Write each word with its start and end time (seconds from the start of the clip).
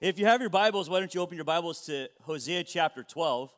If 0.00 0.18
you 0.18 0.24
have 0.24 0.40
your 0.40 0.48
Bibles, 0.48 0.88
why 0.88 0.98
don't 0.98 1.14
you 1.14 1.20
open 1.20 1.36
your 1.36 1.44
Bibles 1.44 1.82
to 1.82 2.08
Hosea 2.22 2.64
chapter 2.64 3.02
12? 3.02 3.54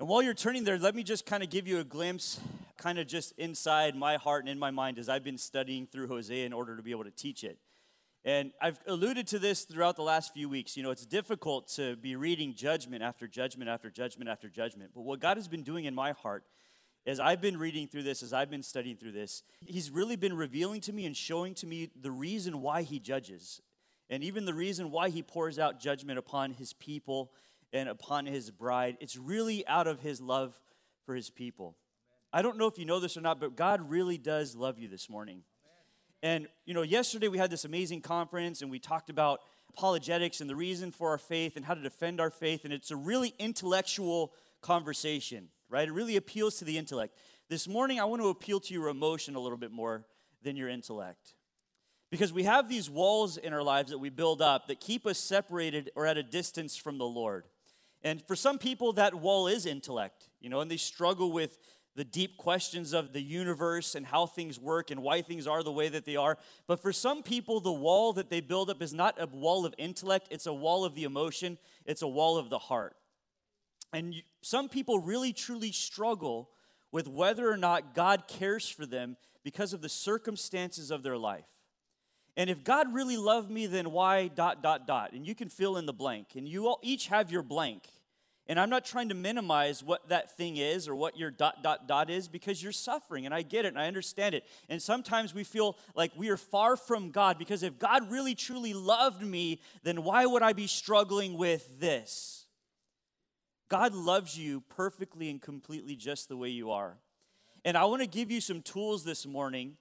And 0.00 0.08
while 0.08 0.22
you're 0.22 0.32
turning 0.32 0.64
there, 0.64 0.78
let 0.78 0.94
me 0.94 1.02
just 1.02 1.26
kind 1.26 1.42
of 1.42 1.50
give 1.50 1.68
you 1.68 1.78
a 1.78 1.84
glimpse, 1.84 2.40
kind 2.78 2.98
of 2.98 3.06
just 3.06 3.34
inside 3.36 3.94
my 3.94 4.16
heart 4.16 4.44
and 4.44 4.48
in 4.48 4.58
my 4.58 4.70
mind 4.70 4.98
as 4.98 5.10
I've 5.10 5.24
been 5.24 5.36
studying 5.36 5.86
through 5.86 6.08
Hosea 6.08 6.46
in 6.46 6.54
order 6.54 6.74
to 6.74 6.82
be 6.82 6.90
able 6.90 7.04
to 7.04 7.10
teach 7.10 7.44
it. 7.44 7.58
And 8.24 8.52
I've 8.62 8.78
alluded 8.86 9.26
to 9.26 9.38
this 9.38 9.64
throughout 9.64 9.96
the 9.96 10.02
last 10.02 10.32
few 10.32 10.48
weeks. 10.48 10.74
You 10.74 10.82
know, 10.82 10.90
it's 10.90 11.04
difficult 11.04 11.68
to 11.74 11.96
be 11.96 12.16
reading 12.16 12.54
judgment 12.54 13.02
after 13.02 13.28
judgment 13.28 13.68
after 13.68 13.90
judgment 13.90 14.30
after 14.30 14.48
judgment. 14.48 14.92
But 14.94 15.02
what 15.02 15.20
God 15.20 15.36
has 15.36 15.48
been 15.48 15.64
doing 15.64 15.84
in 15.84 15.94
my 15.94 16.12
heart 16.12 16.44
as 17.06 17.20
I've 17.20 17.42
been 17.42 17.58
reading 17.58 17.88
through 17.88 18.04
this, 18.04 18.22
as 18.22 18.32
I've 18.32 18.50
been 18.50 18.62
studying 18.62 18.96
through 18.96 19.12
this, 19.12 19.42
He's 19.66 19.90
really 19.90 20.16
been 20.16 20.34
revealing 20.34 20.80
to 20.80 20.94
me 20.94 21.04
and 21.04 21.14
showing 21.14 21.52
to 21.56 21.66
me 21.66 21.90
the 21.94 22.10
reason 22.10 22.62
why 22.62 22.80
He 22.80 22.98
judges 22.98 23.60
and 24.08 24.22
even 24.22 24.44
the 24.44 24.54
reason 24.54 24.90
why 24.90 25.08
he 25.08 25.22
pours 25.22 25.58
out 25.58 25.80
judgment 25.80 26.18
upon 26.18 26.52
his 26.52 26.72
people 26.72 27.32
and 27.72 27.88
upon 27.88 28.26
his 28.26 28.50
bride, 28.50 28.96
it's 29.00 29.16
really 29.16 29.66
out 29.66 29.86
of 29.86 30.00
his 30.00 30.20
love 30.20 30.60
for 31.04 31.14
his 31.14 31.30
people. 31.30 31.76
I 32.32 32.42
don't 32.42 32.58
know 32.58 32.66
if 32.66 32.78
you 32.78 32.84
know 32.84 33.00
this 33.00 33.16
or 33.16 33.20
not, 33.20 33.40
but 33.40 33.56
God 33.56 33.90
really 33.90 34.18
does 34.18 34.54
love 34.54 34.78
you 34.78 34.88
this 34.88 35.08
morning. 35.08 35.42
And, 36.22 36.48
you 36.64 36.74
know, 36.74 36.82
yesterday 36.82 37.28
we 37.28 37.38
had 37.38 37.50
this 37.50 37.64
amazing 37.64 38.00
conference 38.00 38.62
and 38.62 38.70
we 38.70 38.78
talked 38.78 39.10
about 39.10 39.40
apologetics 39.70 40.40
and 40.40 40.48
the 40.48 40.56
reason 40.56 40.90
for 40.92 41.10
our 41.10 41.18
faith 41.18 41.56
and 41.56 41.64
how 41.64 41.74
to 41.74 41.82
defend 41.82 42.20
our 42.20 42.30
faith. 42.30 42.64
And 42.64 42.72
it's 42.72 42.90
a 42.90 42.96
really 42.96 43.34
intellectual 43.38 44.32
conversation, 44.60 45.48
right? 45.68 45.88
It 45.88 45.92
really 45.92 46.16
appeals 46.16 46.56
to 46.58 46.64
the 46.64 46.78
intellect. 46.78 47.16
This 47.48 47.68
morning, 47.68 48.00
I 48.00 48.04
want 48.04 48.22
to 48.22 48.28
appeal 48.28 48.60
to 48.60 48.74
your 48.74 48.88
emotion 48.88 49.36
a 49.36 49.40
little 49.40 49.58
bit 49.58 49.70
more 49.70 50.04
than 50.42 50.56
your 50.56 50.68
intellect. 50.68 51.34
Because 52.16 52.32
we 52.32 52.44
have 52.44 52.70
these 52.70 52.88
walls 52.88 53.36
in 53.36 53.52
our 53.52 53.62
lives 53.62 53.90
that 53.90 53.98
we 53.98 54.08
build 54.08 54.40
up 54.40 54.68
that 54.68 54.80
keep 54.80 55.06
us 55.06 55.18
separated 55.18 55.90
or 55.94 56.06
at 56.06 56.16
a 56.16 56.22
distance 56.22 56.74
from 56.74 56.96
the 56.96 57.04
Lord. 57.04 57.44
And 58.02 58.22
for 58.26 58.34
some 58.34 58.56
people, 58.56 58.94
that 58.94 59.14
wall 59.14 59.46
is 59.46 59.66
intellect, 59.66 60.30
you 60.40 60.48
know, 60.48 60.60
and 60.60 60.70
they 60.70 60.78
struggle 60.78 61.30
with 61.30 61.58
the 61.94 62.04
deep 62.04 62.38
questions 62.38 62.94
of 62.94 63.12
the 63.12 63.20
universe 63.20 63.94
and 63.94 64.06
how 64.06 64.24
things 64.24 64.58
work 64.58 64.90
and 64.90 65.02
why 65.02 65.20
things 65.20 65.46
are 65.46 65.62
the 65.62 65.70
way 65.70 65.90
that 65.90 66.06
they 66.06 66.16
are. 66.16 66.38
But 66.66 66.80
for 66.80 66.90
some 66.90 67.22
people, 67.22 67.60
the 67.60 67.70
wall 67.70 68.14
that 68.14 68.30
they 68.30 68.40
build 68.40 68.70
up 68.70 68.80
is 68.80 68.94
not 68.94 69.20
a 69.20 69.26
wall 69.26 69.66
of 69.66 69.74
intellect, 69.76 70.28
it's 70.30 70.46
a 70.46 70.54
wall 70.54 70.86
of 70.86 70.94
the 70.94 71.04
emotion, 71.04 71.58
it's 71.84 72.00
a 72.00 72.08
wall 72.08 72.38
of 72.38 72.48
the 72.48 72.58
heart. 72.58 72.96
And 73.92 74.14
some 74.40 74.70
people 74.70 75.00
really 75.00 75.34
truly 75.34 75.70
struggle 75.70 76.48
with 76.90 77.08
whether 77.08 77.46
or 77.46 77.58
not 77.58 77.94
God 77.94 78.26
cares 78.26 78.70
for 78.70 78.86
them 78.86 79.18
because 79.44 79.74
of 79.74 79.82
the 79.82 79.90
circumstances 79.90 80.90
of 80.90 81.02
their 81.02 81.18
life. 81.18 81.44
And 82.36 82.50
if 82.50 82.62
God 82.62 82.92
really 82.92 83.16
loved 83.16 83.50
me, 83.50 83.66
then 83.66 83.92
why 83.92 84.28
dot, 84.28 84.62
dot, 84.62 84.86
dot? 84.86 85.12
And 85.12 85.26
you 85.26 85.34
can 85.34 85.48
fill 85.48 85.76
in 85.78 85.86
the 85.86 85.92
blank. 85.92 86.28
And 86.36 86.46
you 86.46 86.66
all 86.66 86.78
each 86.82 87.06
have 87.06 87.30
your 87.32 87.42
blank. 87.42 87.84
And 88.48 88.60
I'm 88.60 88.70
not 88.70 88.84
trying 88.84 89.08
to 89.08 89.14
minimize 89.14 89.82
what 89.82 90.08
that 90.08 90.36
thing 90.36 90.56
is 90.56 90.86
or 90.86 90.94
what 90.94 91.18
your 91.18 91.30
dot, 91.30 91.62
dot, 91.62 91.88
dot 91.88 92.10
is 92.10 92.28
because 92.28 92.62
you're 92.62 92.72
suffering. 92.72 93.24
And 93.24 93.34
I 93.34 93.42
get 93.42 93.64
it 93.64 93.68
and 93.68 93.78
I 93.78 93.86
understand 93.86 94.34
it. 94.34 94.44
And 94.68 94.80
sometimes 94.80 95.34
we 95.34 95.42
feel 95.42 95.76
like 95.94 96.12
we 96.14 96.28
are 96.28 96.36
far 96.36 96.76
from 96.76 97.10
God 97.10 97.38
because 97.38 97.62
if 97.62 97.78
God 97.78 98.10
really 98.10 98.34
truly 98.34 98.74
loved 98.74 99.22
me, 99.22 99.60
then 99.82 100.04
why 100.04 100.26
would 100.26 100.42
I 100.42 100.52
be 100.52 100.68
struggling 100.68 101.36
with 101.36 101.80
this? 101.80 102.46
God 103.68 103.94
loves 103.94 104.38
you 104.38 104.60
perfectly 104.60 105.28
and 105.28 105.42
completely 105.42 105.96
just 105.96 106.28
the 106.28 106.36
way 106.36 106.50
you 106.50 106.70
are. 106.70 106.98
And 107.64 107.76
I 107.76 107.86
want 107.86 108.02
to 108.02 108.08
give 108.08 108.30
you 108.30 108.40
some 108.40 108.62
tools 108.62 109.02
this 109.02 109.26
morning 109.26 109.76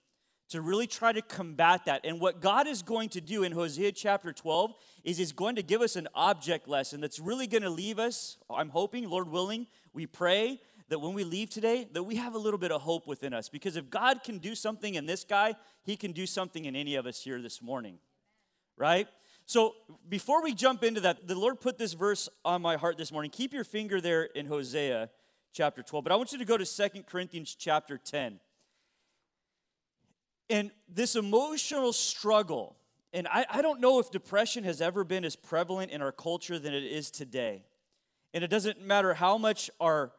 to 0.50 0.62
really 0.62 0.88
try 0.88 1.12
to 1.12 1.22
combat 1.22 1.86
that. 1.86 2.02
And 2.04 2.20
what 2.20 2.42
God 2.42 2.68
is 2.68 2.82
going 2.82 3.10
to 3.10 3.22
do 3.22 3.44
in 3.44 3.52
Hosea 3.52 3.92
chapter 3.92 4.32
12 4.32 4.74
is 5.04 5.18
He's 5.18 5.32
going 5.32 5.56
to 5.56 5.64
give 5.64 5.82
us 5.82 5.96
an 5.96 6.08
object 6.14 6.68
lesson 6.68 7.02
that's 7.02 7.20
really 7.20 7.48
going 7.48 7.64
to 7.64 7.70
leave 7.70 8.00
us, 8.00 8.38
I'm 8.50 8.70
hoping, 8.70 9.10
Lord 9.10 9.30
willing, 9.30 9.68
we 9.94 10.06
pray 10.06 10.62
that 10.90 11.00
when 11.00 11.14
we 11.14 11.24
leave 11.24 11.50
today, 11.50 11.88
that 11.94 12.04
we 12.04 12.16
have 12.16 12.36
a 12.36 12.38
little 12.38 12.60
bit 12.60 12.72
of 12.72 12.82
hope 12.82 13.08
within 13.08 13.34
us. 13.34 13.50
Because 13.50 13.76
if 13.76 13.90
God 13.90 14.24
can 14.24 14.38
do 14.38 14.54
something 14.54 14.96
in 14.96 15.06
this 15.06 15.24
guy, 15.24 15.56
He 15.84 15.96
can 15.96 16.12
do 16.12 16.28
something 16.28 16.66
in 16.66 16.76
any 16.76 16.96
of 16.96 17.08
us 17.08 17.22
here 17.22 17.42
this 17.42 17.62
morning. 17.62 17.98
Right? 18.78 19.08
So 19.48 19.74
before 20.10 20.44
we 20.44 20.54
jump 20.54 20.84
into 20.84 21.02
that, 21.02 21.28
the 21.28 21.38
Lord 21.38 21.62
put 21.62 21.78
this 21.78 21.94
verse 21.94 22.30
on 22.44 22.62
my 22.62 22.78
heart 22.78 22.98
this 22.98 23.12
morning. 23.12 23.32
Keep 23.32 23.54
your 23.54 23.64
finger 23.64 24.02
there 24.02 24.24
in 24.24 24.48
Hosea 24.48 25.10
chapter 25.54 25.82
12. 25.82 26.04
But 26.04 26.12
I 26.12 26.16
want 26.16 26.32
you 26.32 26.38
to 26.38 26.46
go 26.46 26.58
to 26.58 26.66
Second 26.66 27.06
Corinthians 27.06 27.56
chapter 27.56 27.98
10. 27.98 28.40
And 30.50 30.72
this 30.88 31.16
emotional 31.16 31.94
struggle, 31.94 32.76
and 33.14 33.28
I, 33.28 33.46
I 33.50 33.62
don't 33.62 33.82
know 33.82 34.00
if 34.00 34.12
depression 34.12 34.64
has 34.64 34.82
ever 34.82 35.04
been 35.04 35.26
as 35.26 35.36
prevalent 35.36 35.92
in 35.92 36.02
our 36.02 36.12
culture 36.12 36.60
than 36.60 36.74
it 36.74 36.84
is 36.84 37.10
today. 37.10 37.66
And 38.34 38.44
it 38.44 38.50
doesn't 38.50 38.82
matter 38.82 39.14
how 39.14 39.38
much 39.38 39.70
our 39.80 40.12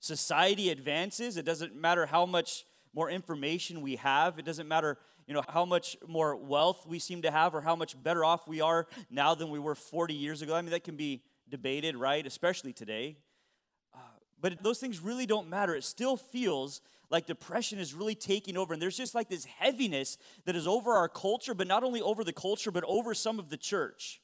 society 0.00 0.70
advances, 0.70 1.36
it 1.36 1.44
doesn't 1.44 1.74
matter 1.74 2.06
how 2.06 2.26
much 2.26 2.64
more 2.94 3.10
information 3.10 3.82
we 3.82 3.96
have, 3.96 4.38
it 4.38 4.44
doesn't 4.44 4.66
matter 4.66 4.98
you 5.30 5.34
know 5.34 5.44
how 5.48 5.64
much 5.64 5.96
more 6.08 6.34
wealth 6.34 6.84
we 6.88 6.98
seem 6.98 7.22
to 7.22 7.30
have 7.30 7.54
or 7.54 7.60
how 7.60 7.76
much 7.76 8.00
better 8.02 8.24
off 8.24 8.48
we 8.48 8.60
are 8.60 8.88
now 9.10 9.32
than 9.32 9.48
we 9.48 9.60
were 9.60 9.76
40 9.76 10.12
years 10.12 10.42
ago. 10.42 10.56
I 10.56 10.60
mean, 10.60 10.72
that 10.72 10.82
can 10.82 10.96
be 10.96 11.22
debated, 11.48 11.96
right? 11.96 12.26
Especially 12.26 12.72
today. 12.72 13.16
Uh, 13.94 13.98
but 14.40 14.60
those 14.60 14.80
things 14.80 14.98
really 14.98 15.26
don't 15.26 15.48
matter. 15.48 15.76
It 15.76 15.84
still 15.84 16.16
feels 16.16 16.80
like 17.10 17.26
depression 17.26 17.78
is 17.78 17.92
really 17.92 18.14
taking 18.14 18.56
over. 18.56 18.72
And 18.72 18.80
there's 18.80 18.96
just 18.96 19.14
like 19.14 19.28
this 19.28 19.44
heaviness 19.44 20.16
that 20.44 20.56
is 20.56 20.66
over 20.66 20.92
our 20.92 21.08
culture, 21.08 21.54
but 21.54 21.66
not 21.66 21.82
only 21.82 22.00
over 22.00 22.24
the 22.24 22.32
culture, 22.32 22.70
but 22.70 22.84
over 22.86 23.14
some 23.14 23.38
of 23.38 23.50
the 23.50 23.56
church. 23.56 24.20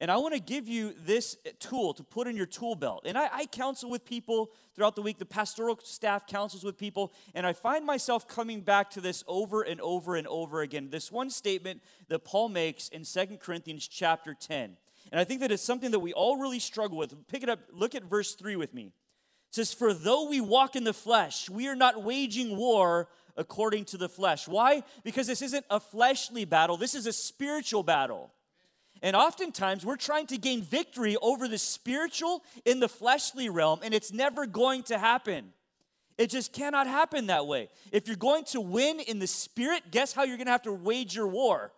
And 0.00 0.10
I 0.10 0.16
want 0.16 0.34
to 0.34 0.40
give 0.40 0.68
you 0.68 0.94
this 1.04 1.36
tool 1.60 1.94
to 1.94 2.02
put 2.02 2.26
in 2.26 2.36
your 2.36 2.46
tool 2.46 2.74
belt. 2.74 3.04
And 3.06 3.16
I, 3.16 3.28
I, 3.32 3.46
counsel 3.46 3.88
with 3.88 4.04
people 4.04 4.50
throughout 4.74 4.96
the 4.96 5.02
week. 5.02 5.18
The 5.18 5.24
pastoral 5.24 5.78
staff 5.82 6.26
counsels 6.26 6.64
with 6.64 6.76
people. 6.76 7.12
And 7.34 7.46
I 7.46 7.52
find 7.52 7.86
myself 7.86 8.26
coming 8.26 8.60
back 8.60 8.90
to 8.90 9.00
this 9.00 9.22
over 9.26 9.62
and 9.62 9.80
over 9.80 10.16
and 10.16 10.26
over 10.26 10.62
again. 10.62 10.90
This 10.90 11.12
one 11.12 11.30
statement 11.30 11.80
that 12.08 12.24
Paul 12.24 12.48
makes 12.48 12.88
in 12.88 13.04
Second 13.04 13.40
Corinthians 13.40 13.86
chapter 13.86 14.34
10. 14.34 14.76
And 15.12 15.20
I 15.20 15.24
think 15.24 15.40
that 15.40 15.52
it's 15.52 15.62
something 15.62 15.92
that 15.92 16.00
we 16.00 16.12
all 16.12 16.38
really 16.38 16.58
struggle 16.58 16.98
with. 16.98 17.14
Pick 17.28 17.42
it 17.42 17.48
up, 17.48 17.60
look 17.72 17.94
at 17.94 18.04
verse 18.04 18.34
3 18.34 18.56
with 18.56 18.74
me 18.74 18.92
says, 19.54 19.72
For 19.72 19.94
though 19.94 20.28
we 20.28 20.40
walk 20.40 20.76
in 20.76 20.84
the 20.84 20.92
flesh, 20.92 21.48
we 21.48 21.68
are 21.68 21.76
not 21.76 22.02
waging 22.02 22.56
war 22.56 23.08
according 23.36 23.84
to 23.86 23.96
the 23.96 24.08
flesh. 24.08 24.48
Why? 24.48 24.82
Because 25.02 25.26
this 25.26 25.42
isn't 25.42 25.64
a 25.70 25.80
fleshly 25.80 26.44
battle, 26.44 26.76
this 26.76 26.94
is 26.94 27.06
a 27.06 27.12
spiritual 27.12 27.82
battle. 27.82 28.32
And 29.02 29.14
oftentimes 29.14 29.84
we're 29.84 29.96
trying 29.96 30.26
to 30.28 30.38
gain 30.38 30.62
victory 30.62 31.16
over 31.20 31.46
the 31.46 31.58
spiritual 31.58 32.42
in 32.64 32.80
the 32.80 32.88
fleshly 32.88 33.48
realm, 33.48 33.80
and 33.82 33.92
it's 33.92 34.12
never 34.12 34.46
going 34.46 34.82
to 34.84 34.98
happen. 34.98 35.52
It 36.16 36.30
just 36.30 36.52
cannot 36.52 36.86
happen 36.86 37.26
that 37.26 37.46
way. 37.46 37.68
If 37.92 38.06
you're 38.06 38.16
going 38.16 38.44
to 38.44 38.60
win 38.60 39.00
in 39.00 39.18
the 39.18 39.26
spirit, 39.26 39.90
guess 39.90 40.12
how 40.12 40.22
you're 40.22 40.36
going 40.36 40.46
to 40.46 40.52
have 40.52 40.62
to 40.62 40.72
wage 40.72 41.14
your 41.14 41.26
war? 41.26 41.72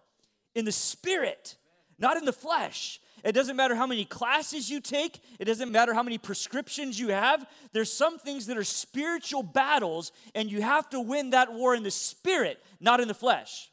In 0.55 0.65
the 0.65 0.73
spirit, 0.73 1.57
not 1.99 2.17
in 2.17 2.27
the 2.27 2.33
flesh. 2.33 3.01
It 3.27 3.33
doesn't 3.33 3.57
matter 3.57 3.75
how 3.75 3.89
many 3.89 4.05
classes 4.05 4.71
you 4.71 4.81
take, 4.81 5.19
it 5.41 5.47
doesn't 5.47 5.73
matter 5.73 5.93
how 5.93 6.05
many 6.05 6.17
prescriptions 6.17 6.99
you 6.99 7.09
have. 7.09 7.45
There's 7.73 7.93
some 7.93 8.21
things 8.21 8.47
that 8.47 8.57
are 8.57 8.63
spiritual 8.63 9.43
battles, 9.43 10.13
and 10.37 10.49
you 10.49 10.63
have 10.63 10.89
to 10.91 11.01
win 11.01 11.31
that 11.31 11.53
war 11.53 11.75
in 11.75 11.83
the 11.83 11.91
spirit, 11.91 12.63
not 12.79 13.01
in 13.01 13.09
the 13.09 13.15
flesh. 13.15 13.69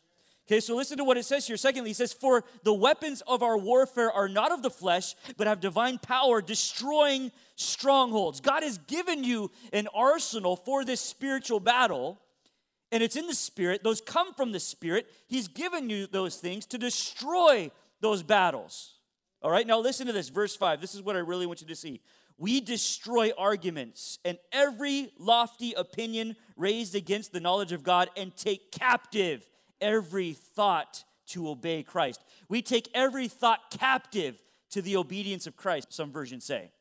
Okay, 0.48 0.60
so 0.60 0.76
listen 0.76 0.98
to 0.98 1.04
what 1.04 1.18
it 1.18 1.26
says 1.26 1.46
here. 1.46 1.56
Secondly, 1.56 1.92
it 1.92 1.98
says, 1.98 2.14
For 2.14 2.44
the 2.64 2.74
weapons 2.74 3.22
of 3.28 3.44
our 3.44 3.56
warfare 3.56 4.12
are 4.12 4.28
not 4.28 4.52
of 4.52 4.64
the 4.64 4.72
flesh, 4.72 5.14
but 5.38 5.46
have 5.46 5.60
divine 5.60 6.00
power, 6.00 6.42
destroying 6.42 7.32
strongholds. 7.56 8.42
God 8.42 8.64
has 8.64 8.80
given 8.80 9.24
you 9.24 9.52
an 9.72 9.88
arsenal 9.94 10.56
for 10.56 10.84
this 10.84 11.00
spiritual 11.00 11.60
battle, 11.60 12.20
and 12.92 13.04
it's 13.04 13.16
in 13.16 13.28
the 13.28 13.36
spirit. 13.36 13.84
Those 13.84 14.02
come 14.02 14.34
from 14.34 14.52
the 14.52 14.60
spirit. 14.60 15.06
He's 15.28 15.48
given 15.48 15.92
you 15.92 16.08
those 16.08 16.38
things 16.38 16.66
to 16.68 16.80
destroy 16.80 17.70
those 18.02 18.24
battles. 18.24 18.96
All 19.44 19.52
right, 19.52 19.68
now 19.68 19.80
listen 19.80 20.08
to 20.08 20.14
this, 20.14 20.30
verse 20.30 20.56
5. 20.56 20.80
This 20.80 20.96
is 20.96 21.02
what 21.02 21.18
I 21.18 21.20
really 21.20 21.46
want 21.46 21.60
you 21.60 21.68
to 21.68 21.76
see. 21.76 22.02
We 22.38 22.62
destroy 22.62 23.32
arguments 23.38 24.18
and 24.24 24.38
every 24.54 25.12
lofty 25.20 25.74
opinion 25.74 26.38
raised 26.56 26.96
against 26.96 27.34
the 27.34 27.42
knowledge 27.42 27.74
of 27.74 27.84
God 27.84 28.10
and 28.16 28.36
take 28.38 28.72
captive 28.72 29.48
every 29.82 30.32
thought 30.32 31.04
to 31.28 31.50
obey 31.50 31.84
Christ. 31.84 32.24
We 32.48 32.62
take 32.62 32.90
every 32.94 33.28
thought 33.28 33.70
captive 33.70 34.42
to 34.72 34.82
the 34.82 34.96
obedience 34.96 35.46
of 35.46 35.58
Christ, 35.58 35.94
some 35.94 36.12
versions 36.12 36.46
say. 36.46 36.72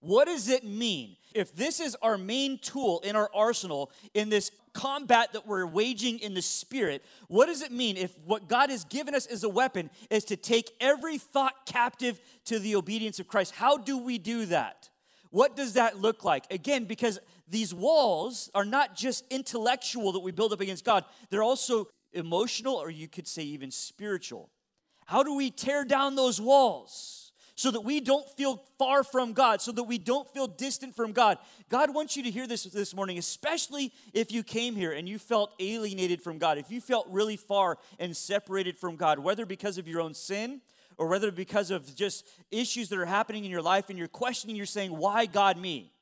What 0.00 0.26
does 0.26 0.48
it 0.48 0.64
mean? 0.64 1.16
If 1.34 1.54
this 1.54 1.78
is 1.78 1.96
our 2.02 2.18
main 2.18 2.58
tool 2.58 3.00
in 3.04 3.14
our 3.14 3.30
arsenal 3.34 3.92
in 4.14 4.30
this 4.30 4.50
combat 4.72 5.32
that 5.32 5.46
we're 5.46 5.66
waging 5.66 6.18
in 6.18 6.34
the 6.34 6.42
spirit, 6.42 7.04
what 7.28 7.46
does 7.46 7.62
it 7.62 7.70
mean 7.70 7.96
if 7.96 8.18
what 8.24 8.48
God 8.48 8.70
has 8.70 8.84
given 8.84 9.14
us 9.14 9.26
as 9.26 9.44
a 9.44 9.48
weapon 9.48 9.90
is 10.10 10.24
to 10.26 10.36
take 10.36 10.72
every 10.80 11.18
thought 11.18 11.66
captive 11.66 12.20
to 12.46 12.58
the 12.58 12.74
obedience 12.76 13.20
of 13.20 13.28
Christ? 13.28 13.54
How 13.54 13.76
do 13.76 13.98
we 13.98 14.18
do 14.18 14.46
that? 14.46 14.88
What 15.30 15.54
does 15.54 15.74
that 15.74 15.98
look 15.98 16.24
like? 16.24 16.52
Again, 16.52 16.86
because 16.86 17.20
these 17.48 17.72
walls 17.72 18.50
are 18.54 18.64
not 18.64 18.96
just 18.96 19.24
intellectual 19.30 20.12
that 20.12 20.20
we 20.20 20.32
build 20.32 20.52
up 20.52 20.60
against 20.60 20.84
God, 20.84 21.04
they're 21.30 21.42
also 21.42 21.88
emotional, 22.12 22.74
or 22.74 22.90
you 22.90 23.06
could 23.06 23.28
say 23.28 23.42
even 23.42 23.70
spiritual. 23.70 24.50
How 25.06 25.22
do 25.22 25.34
we 25.34 25.50
tear 25.50 25.84
down 25.84 26.16
those 26.16 26.40
walls 26.40 27.29
so 27.60 27.70
that 27.70 27.82
we 27.82 28.00
don't 28.00 28.26
feel 28.38 28.56
far 28.78 29.04
from 29.04 29.34
God, 29.34 29.60
so 29.60 29.70
that 29.70 29.82
we 29.82 29.98
don't 29.98 30.26
feel 30.32 30.46
distant 30.46 30.96
from 30.96 31.12
God? 31.12 31.36
God 31.68 31.92
wants 31.92 32.16
you 32.16 32.22
to 32.22 32.30
hear 32.30 32.46
this 32.46 32.62
this 32.62 32.94
morning, 32.94 33.18
especially 33.18 33.92
if 34.14 34.32
you 34.32 34.42
came 34.42 34.74
here 34.74 34.92
and 34.92 35.06
you 35.06 35.18
felt 35.18 35.52
alienated 35.60 36.22
from 36.22 36.38
God, 36.38 36.56
if 36.56 36.70
you 36.70 36.80
felt 36.80 37.06
really 37.10 37.36
far 37.36 37.76
and 37.98 38.16
separated 38.16 38.78
from 38.78 38.96
God, 38.96 39.18
whether 39.18 39.44
because 39.44 39.76
of 39.76 39.86
your 39.86 40.00
own 40.00 40.14
sin 40.14 40.62
or 40.96 41.06
whether 41.06 41.30
because 41.30 41.70
of 41.70 41.94
just 41.94 42.26
issues 42.50 42.88
that 42.88 42.98
are 42.98 43.04
happening 43.04 43.44
in 43.44 43.50
your 43.50 43.60
life 43.60 43.90
and 43.90 43.98
you're 43.98 44.08
questioning, 44.08 44.56
you're 44.56 44.64
saying, 44.64 44.96
Why 44.96 45.26
God 45.26 45.58
me? 45.58 45.92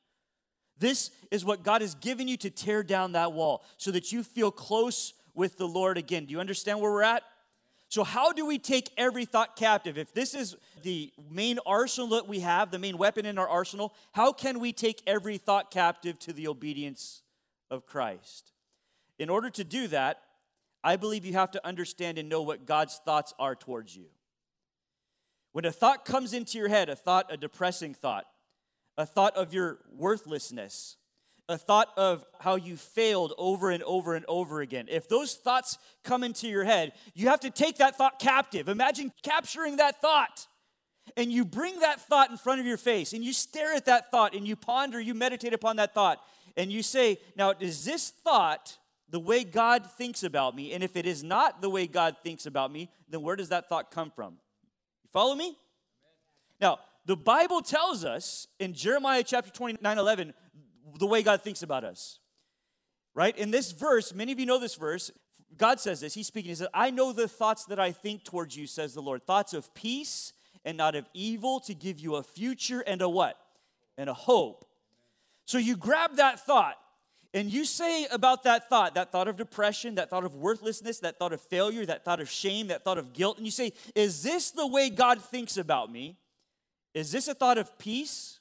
This 0.77 1.11
is 1.29 1.43
what 1.43 1.63
God 1.63 1.81
has 1.81 1.93
given 1.93 2.29
you 2.29 2.37
to 2.37 2.49
tear 2.49 2.83
down 2.83 3.11
that 3.11 3.33
wall 3.33 3.65
so 3.75 3.91
that 3.91 4.13
you 4.13 4.23
feel 4.23 4.49
close 4.49 5.13
with 5.33 5.57
the 5.57 5.67
Lord 5.67 5.97
again. 5.97 6.23
Do 6.23 6.31
you 6.31 6.39
understand 6.39 6.79
where 6.79 6.89
we're 6.89 7.03
at? 7.03 7.23
So, 7.89 8.03
how 8.03 8.31
do 8.31 8.45
we 8.45 8.59
take 8.59 8.91
every 8.97 9.25
thought 9.25 9.55
captive? 9.55 9.97
If 9.97 10.13
this 10.13 10.35
is 10.35 10.55
the 10.83 11.11
main 11.29 11.57
arsenal 11.65 12.09
that 12.09 12.27
we 12.27 12.41
have, 12.41 12.69
the 12.69 12.77
main 12.77 12.99
weapon 12.99 13.25
in 13.25 13.39
our 13.39 13.49
arsenal, 13.49 13.95
how 14.11 14.31
can 14.31 14.59
we 14.59 14.71
take 14.71 15.01
every 15.07 15.39
thought 15.39 15.71
captive 15.71 16.19
to 16.19 16.33
the 16.33 16.47
obedience 16.47 17.23
of 17.71 17.87
Christ? 17.87 18.53
In 19.17 19.27
order 19.27 19.49
to 19.49 19.63
do 19.63 19.87
that, 19.87 20.21
I 20.83 20.97
believe 20.97 21.25
you 21.25 21.33
have 21.33 21.49
to 21.51 21.67
understand 21.67 22.19
and 22.19 22.29
know 22.29 22.43
what 22.43 22.67
God's 22.67 23.01
thoughts 23.03 23.33
are 23.39 23.55
towards 23.55 23.95
you. 23.97 24.05
When 25.51 25.65
a 25.65 25.71
thought 25.71 26.05
comes 26.05 26.31
into 26.31 26.59
your 26.59 26.69
head, 26.69 26.89
a 26.89 26.95
thought, 26.95 27.33
a 27.33 27.37
depressing 27.37 27.95
thought, 27.95 28.27
a 28.99 29.05
thought 29.05 29.35
of 29.35 29.51
your 29.51 29.79
worthlessness, 29.91 30.97
a 31.49 31.57
thought 31.57 31.89
of 31.97 32.23
how 32.39 32.55
you 32.55 32.77
failed 32.77 33.33
over 33.37 33.71
and 33.71 33.83
over 33.83 34.15
and 34.15 34.23
over 34.27 34.61
again. 34.61 34.85
If 34.89 35.09
those 35.09 35.33
thoughts 35.33 35.79
come 36.03 36.23
into 36.23 36.47
your 36.47 36.63
head, 36.63 36.93
you 37.15 37.27
have 37.27 37.39
to 37.41 37.49
take 37.49 37.77
that 37.77 37.97
thought 37.97 38.19
captive. 38.19 38.69
Imagine 38.69 39.11
capturing 39.23 39.77
that 39.77 39.99
thought. 39.99 40.47
And 41.17 41.31
you 41.31 41.43
bring 41.43 41.79
that 41.79 41.99
thought 41.99 42.29
in 42.29 42.37
front 42.37 42.59
of 42.59 42.67
your 42.67 42.77
face 42.77 43.13
and 43.13 43.23
you 43.23 43.33
stare 43.33 43.73
at 43.73 43.85
that 43.85 44.11
thought 44.11 44.35
and 44.35 44.47
you 44.47 44.55
ponder, 44.55 45.01
you 45.01 45.15
meditate 45.15 45.53
upon 45.53 45.77
that 45.77 45.95
thought. 45.95 46.21
And 46.55 46.71
you 46.71 46.83
say, 46.83 47.17
Now, 47.35 47.53
is 47.59 47.83
this 47.83 48.09
thought 48.09 48.77
the 49.09 49.19
way 49.19 49.43
God 49.43 49.89
thinks 49.97 50.23
about 50.23 50.55
me? 50.55 50.73
And 50.73 50.83
if 50.83 50.95
it 50.95 51.07
is 51.07 51.23
not 51.23 51.61
the 51.61 51.69
way 51.69 51.87
God 51.87 52.17
thinks 52.23 52.45
about 52.45 52.71
me, 52.71 52.91
then 53.09 53.23
where 53.23 53.35
does 53.35 53.49
that 53.49 53.67
thought 53.67 53.89
come 53.89 54.11
from? 54.15 54.33
You 55.03 55.09
follow 55.11 55.33
me? 55.33 55.57
Now, 56.61 56.79
the 57.05 57.17
Bible 57.17 57.61
tells 57.61 58.05
us 58.05 58.47
in 58.59 58.73
Jeremiah 58.73 59.23
chapter 59.23 59.49
29 59.49 59.97
11 59.97 60.33
the 60.97 61.07
way 61.07 61.21
God 61.21 61.41
thinks 61.41 61.63
about 61.63 61.83
us. 61.83 62.19
Right? 63.13 63.37
In 63.37 63.51
this 63.51 63.71
verse, 63.71 64.13
many 64.13 64.31
of 64.31 64.39
you 64.39 64.45
know 64.45 64.59
this 64.59 64.75
verse. 64.75 65.11
God 65.57 65.79
says 65.79 65.99
this. 65.99 66.13
He's 66.13 66.27
speaking. 66.27 66.49
He 66.49 66.55
says, 66.55 66.67
I 66.73 66.89
know 66.89 67.11
the 67.11 67.27
thoughts 67.27 67.65
that 67.65 67.79
I 67.79 67.91
think 67.91 68.23
towards 68.23 68.55
you, 68.55 68.67
says 68.67 68.93
the 68.93 69.01
Lord. 69.01 69.25
Thoughts 69.25 69.53
of 69.53 69.73
peace 69.73 70.33
and 70.63 70.77
not 70.77 70.95
of 70.95 71.05
evil 71.13 71.59
to 71.61 71.73
give 71.73 71.99
you 71.99 72.15
a 72.15 72.23
future 72.23 72.81
and 72.81 73.01
a 73.01 73.09
what? 73.09 73.37
And 73.97 74.09
a 74.09 74.13
hope. 74.13 74.65
So 75.45 75.57
you 75.57 75.75
grab 75.75 76.17
that 76.17 76.39
thought 76.39 76.77
and 77.33 77.51
you 77.51 77.63
say 77.63 78.05
about 78.11 78.43
that 78.43 78.69
thought, 78.69 78.95
that 78.95 79.11
thought 79.11 79.27
of 79.27 79.37
depression, 79.37 79.95
that 79.95 80.09
thought 80.09 80.23
of 80.23 80.35
worthlessness, 80.35 80.99
that 80.99 81.19
thought 81.19 81.31
of 81.31 81.41
failure, 81.41 81.85
that 81.85 82.03
thought 82.03 82.19
of 82.19 82.29
shame, 82.29 82.67
that 82.67 82.83
thought 82.83 82.97
of 82.97 83.13
guilt, 83.13 83.37
and 83.37 83.45
you 83.45 83.51
say, 83.51 83.73
Is 83.93 84.23
this 84.23 84.49
the 84.51 84.65
way 84.65 84.89
God 84.89 85.21
thinks 85.21 85.57
about 85.57 85.91
me? 85.91 86.17
Is 86.95 87.11
this 87.11 87.27
a 87.27 87.35
thought 87.35 87.59
of 87.59 87.77
peace? 87.77 88.39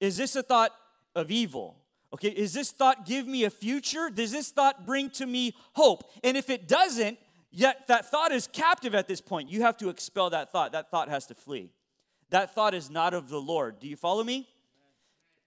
Is 0.00 0.16
this 0.16 0.36
a 0.36 0.44
thought 0.44 0.70
of 1.14 1.30
evil? 1.30 1.76
Okay, 2.12 2.28
is 2.28 2.52
this 2.52 2.70
thought 2.70 3.06
give 3.06 3.26
me 3.26 3.44
a 3.44 3.50
future? 3.50 4.08
Does 4.08 4.30
this 4.30 4.50
thought 4.50 4.86
bring 4.86 5.10
to 5.10 5.26
me 5.26 5.54
hope? 5.72 6.04
And 6.22 6.36
if 6.36 6.48
it 6.48 6.68
doesn't, 6.68 7.18
yet 7.50 7.88
that 7.88 8.10
thought 8.10 8.30
is 8.30 8.46
captive 8.46 8.94
at 8.94 9.08
this 9.08 9.20
point, 9.20 9.50
you 9.50 9.62
have 9.62 9.76
to 9.78 9.88
expel 9.88 10.30
that 10.30 10.52
thought. 10.52 10.72
That 10.72 10.90
thought 10.90 11.08
has 11.08 11.26
to 11.26 11.34
flee. 11.34 11.70
That 12.30 12.54
thought 12.54 12.72
is 12.72 12.88
not 12.88 13.14
of 13.14 13.28
the 13.28 13.40
Lord. 13.40 13.80
Do 13.80 13.88
you 13.88 13.96
follow 13.96 14.22
me? 14.22 14.48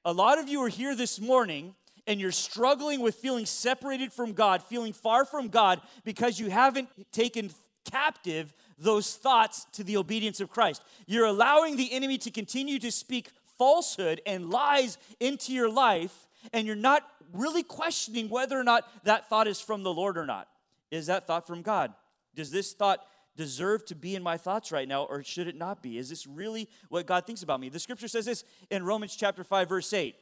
A 0.03 0.11
lot 0.11 0.39
of 0.39 0.49
you 0.49 0.61
are 0.63 0.69
here 0.69 0.95
this 0.95 1.19
morning 1.19 1.73
and 2.05 2.19
you're 2.19 2.31
struggling 2.31 3.01
with 3.01 3.15
feeling 3.15 3.45
separated 3.45 4.13
from 4.13 4.33
God, 4.33 4.63
feeling 4.63 4.93
far 4.93 5.25
from 5.25 5.49
God 5.49 5.81
because 6.05 6.39
you 6.39 6.49
haven't 6.49 6.89
taken 7.11 7.51
captive 7.89 8.53
those 8.77 9.15
thoughts 9.15 9.65
to 9.73 9.83
the 9.83 9.97
obedience 9.97 10.39
of 10.39 10.49
Christ. 10.49 10.81
You're 11.05 11.25
allowing 11.25 11.75
the 11.75 11.91
enemy 11.91 12.17
to 12.19 12.31
continue 12.31 12.79
to 12.79 12.91
speak 12.91 13.29
falsehood 13.57 14.21
and 14.25 14.49
lies 14.49 14.97
into 15.19 15.53
your 15.53 15.69
life, 15.69 16.27
and 16.53 16.67
you're 16.67 16.75
not 16.75 17.03
really 17.33 17.63
questioning 17.63 18.29
whether 18.29 18.59
or 18.59 18.63
not 18.63 18.87
that 19.03 19.29
thought 19.29 19.47
is 19.47 19.59
from 19.59 19.83
the 19.83 19.93
Lord 19.93 20.17
or 20.17 20.25
not. 20.25 20.47
Is 20.91 21.07
that 21.07 21.27
thought 21.27 21.45
from 21.45 21.61
God? 21.61 21.93
Does 22.35 22.51
this 22.51 22.73
thought 22.73 22.99
deserve 23.35 23.85
to 23.85 23.95
be 23.95 24.15
in 24.15 24.23
my 24.23 24.37
thoughts 24.37 24.71
right 24.71 24.87
now, 24.87 25.03
or 25.03 25.23
should 25.23 25.47
it 25.47 25.55
not 25.55 25.81
be? 25.81 25.97
Is 25.97 26.09
this 26.09 26.25
really 26.25 26.69
what 26.89 27.05
God 27.05 27.25
thinks 27.25 27.43
about 27.43 27.59
me? 27.59 27.69
The 27.69 27.79
scripture 27.79 28.07
says 28.07 28.25
this 28.25 28.43
in 28.69 28.83
Romans 28.83 29.15
chapter 29.15 29.43
5, 29.43 29.69
verse 29.69 29.93
8 29.93 30.15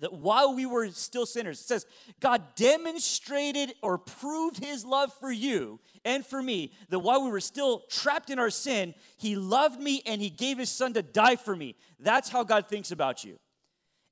that 0.00 0.12
while 0.12 0.54
we 0.54 0.66
were 0.66 0.88
still 0.88 1.26
sinners, 1.26 1.60
it 1.60 1.64
says, 1.64 1.86
God 2.20 2.42
demonstrated 2.56 3.74
or 3.82 3.98
proved 3.98 4.62
his 4.64 4.84
love 4.84 5.12
for 5.20 5.30
you 5.30 5.78
and 6.04 6.24
for 6.24 6.42
me, 6.42 6.72
that 6.88 6.98
while 6.98 7.22
we 7.22 7.30
were 7.30 7.40
still 7.40 7.84
trapped 7.90 8.30
in 8.30 8.38
our 8.38 8.50
sin, 8.50 8.94
he 9.16 9.36
loved 9.36 9.80
me 9.80 10.02
and 10.06 10.20
he 10.20 10.30
gave 10.30 10.58
his 10.58 10.70
son 10.70 10.94
to 10.94 11.02
die 11.02 11.36
for 11.36 11.54
me. 11.54 11.76
That's 11.98 12.30
how 12.30 12.44
God 12.44 12.66
thinks 12.66 12.90
about 12.90 13.24
you. 13.24 13.38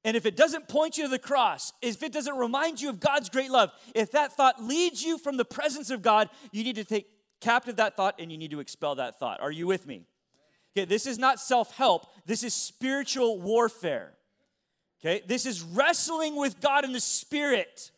And 0.05 0.17
if 0.17 0.27
it 0.27 0.37
doesn't 0.37 0.69
point 0.69 0.97
you 0.97 1.05
to 1.05 1.11
the 1.11 1.19
cross, 1.19 1.73
if 1.83 2.03
it 2.03 2.13
doesn't 2.13 2.37
remind 2.37 2.81
you 2.81 2.89
of 2.89 3.01
God's 3.01 3.29
great 3.29 3.51
love, 3.51 3.71
if 3.95 4.13
that 4.13 4.33
thought 4.33 4.63
leads 4.63 5.03
you 5.03 5.19
from 5.19 5.37
the 5.37 5.45
presence 5.45 5.91
of 5.91 6.03
God, 6.03 6.31
you 6.53 6.63
need 6.63 6.77
to 6.77 6.85
take 6.85 7.09
captive 7.41 7.77
that 7.77 7.97
thought 7.97 8.15
and 8.19 8.31
you 8.31 8.39
need 8.39 8.51
to 8.53 8.61
expel 8.61 8.95
that 8.97 9.19
thought. 9.19 9.41
Are 9.41 9.51
you 9.51 9.67
with 9.67 9.87
me? 9.87 10.05
Okay, 10.77 10.85
this 10.85 11.07
is 11.07 11.19
not 11.19 11.41
self 11.41 11.77
help, 11.77 12.07
this 12.27 12.43
is 12.43 12.55
spiritual 12.55 13.41
warfare. 13.41 14.13
Okay, 15.01 15.23
this 15.27 15.47
is 15.47 15.63
wrestling 15.63 16.37
with 16.37 16.61
God 16.61 16.85
in 16.85 16.93
the 16.93 17.01
Spirit. 17.01 17.93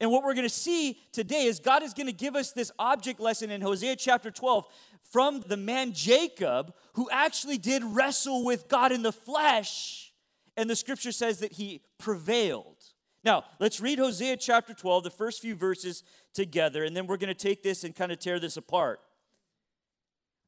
And 0.00 0.10
what 0.10 0.24
we're 0.24 0.34
going 0.34 0.48
to 0.48 0.54
see 0.54 0.98
today 1.12 1.44
is 1.44 1.60
God 1.60 1.82
is 1.82 1.94
going 1.94 2.06
to 2.06 2.12
give 2.12 2.34
us 2.34 2.52
this 2.52 2.72
object 2.78 3.20
lesson 3.20 3.50
in 3.50 3.60
Hosea 3.60 3.96
chapter 3.96 4.30
12 4.30 4.66
from 5.04 5.42
the 5.46 5.56
man 5.56 5.92
Jacob, 5.92 6.74
who 6.94 7.08
actually 7.10 7.58
did 7.58 7.84
wrestle 7.84 8.44
with 8.44 8.68
God 8.68 8.90
in 8.90 9.02
the 9.02 9.12
flesh. 9.12 10.12
And 10.56 10.68
the 10.68 10.76
scripture 10.76 11.12
says 11.12 11.38
that 11.40 11.52
he 11.52 11.82
prevailed. 11.98 12.76
Now, 13.24 13.44
let's 13.60 13.80
read 13.80 13.98
Hosea 13.98 14.36
chapter 14.36 14.74
12, 14.74 15.04
the 15.04 15.10
first 15.10 15.40
few 15.40 15.54
verses 15.54 16.02
together, 16.34 16.82
and 16.82 16.96
then 16.96 17.06
we're 17.06 17.18
going 17.18 17.28
to 17.28 17.34
take 17.34 17.62
this 17.62 17.84
and 17.84 17.94
kind 17.94 18.10
of 18.10 18.18
tear 18.18 18.40
this 18.40 18.56
apart. 18.56 19.00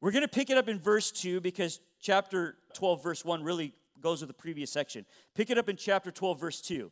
We're 0.01 0.11
going 0.11 0.23
to 0.23 0.27
pick 0.27 0.49
it 0.49 0.57
up 0.57 0.67
in 0.67 0.79
verse 0.79 1.09
2 1.11 1.39
because 1.39 1.79
chapter 2.01 2.57
12, 2.73 3.01
verse 3.01 3.23
1 3.23 3.43
really 3.43 3.73
goes 4.01 4.21
with 4.21 4.27
the 4.27 4.33
previous 4.33 4.71
section. 4.71 5.05
Pick 5.33 5.49
it 5.49 5.57
up 5.57 5.69
in 5.69 5.77
chapter 5.77 6.11
12, 6.11 6.39
verse 6.39 6.61
2. 6.61 6.91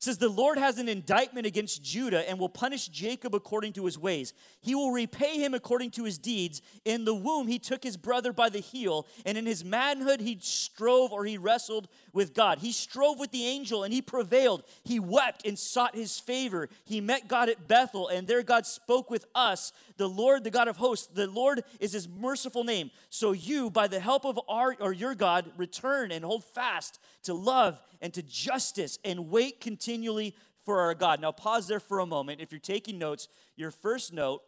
Says, 0.00 0.18
The 0.18 0.28
Lord 0.28 0.58
has 0.58 0.78
an 0.78 0.88
indictment 0.88 1.44
against 1.44 1.82
Judah 1.82 2.28
and 2.28 2.38
will 2.38 2.48
punish 2.48 2.86
Jacob 2.86 3.34
according 3.34 3.72
to 3.74 3.84
his 3.84 3.98
ways. 3.98 4.32
He 4.60 4.76
will 4.76 4.92
repay 4.92 5.38
him 5.38 5.54
according 5.54 5.90
to 5.92 6.04
his 6.04 6.18
deeds. 6.18 6.62
In 6.84 7.04
the 7.04 7.14
womb, 7.14 7.48
he 7.48 7.58
took 7.58 7.82
his 7.82 7.96
brother 7.96 8.32
by 8.32 8.48
the 8.48 8.60
heel, 8.60 9.06
and 9.26 9.36
in 9.36 9.44
his 9.44 9.64
manhood, 9.64 10.20
he 10.20 10.38
strove 10.40 11.12
or 11.12 11.24
he 11.24 11.36
wrestled 11.36 11.88
with 12.12 12.32
God. 12.32 12.58
He 12.60 12.70
strove 12.70 13.18
with 13.18 13.32
the 13.32 13.44
angel 13.44 13.82
and 13.82 13.92
he 13.92 14.00
prevailed. 14.00 14.62
He 14.84 15.00
wept 15.00 15.44
and 15.44 15.58
sought 15.58 15.96
his 15.96 16.20
favor. 16.20 16.68
He 16.84 17.00
met 17.00 17.26
God 17.26 17.48
at 17.48 17.66
Bethel, 17.66 18.06
and 18.06 18.28
there 18.28 18.44
God 18.44 18.66
spoke 18.66 19.10
with 19.10 19.24
us, 19.34 19.72
the 19.96 20.08
Lord, 20.08 20.44
the 20.44 20.50
God 20.50 20.68
of 20.68 20.76
hosts. 20.76 21.08
The 21.08 21.26
Lord 21.26 21.64
is 21.80 21.92
his 21.92 22.08
merciful 22.08 22.62
name. 22.62 22.92
So 23.10 23.32
you, 23.32 23.68
by 23.68 23.88
the 23.88 23.98
help 23.98 24.24
of 24.24 24.38
our 24.48 24.76
or 24.78 24.92
your 24.92 25.16
God, 25.16 25.50
return 25.56 26.12
and 26.12 26.24
hold 26.24 26.44
fast 26.44 27.00
to 27.24 27.34
love 27.34 27.80
and 28.00 28.12
to 28.14 28.22
justice 28.22 28.98
and 29.04 29.30
wait 29.30 29.60
continually 29.60 30.34
for 30.64 30.80
our 30.80 30.94
God. 30.94 31.20
Now, 31.20 31.32
pause 31.32 31.66
there 31.66 31.80
for 31.80 32.00
a 32.00 32.06
moment. 32.06 32.40
If 32.40 32.52
you're 32.52 32.60
taking 32.60 32.98
notes, 32.98 33.28
your 33.56 33.70
first 33.70 34.12
note 34.12 34.42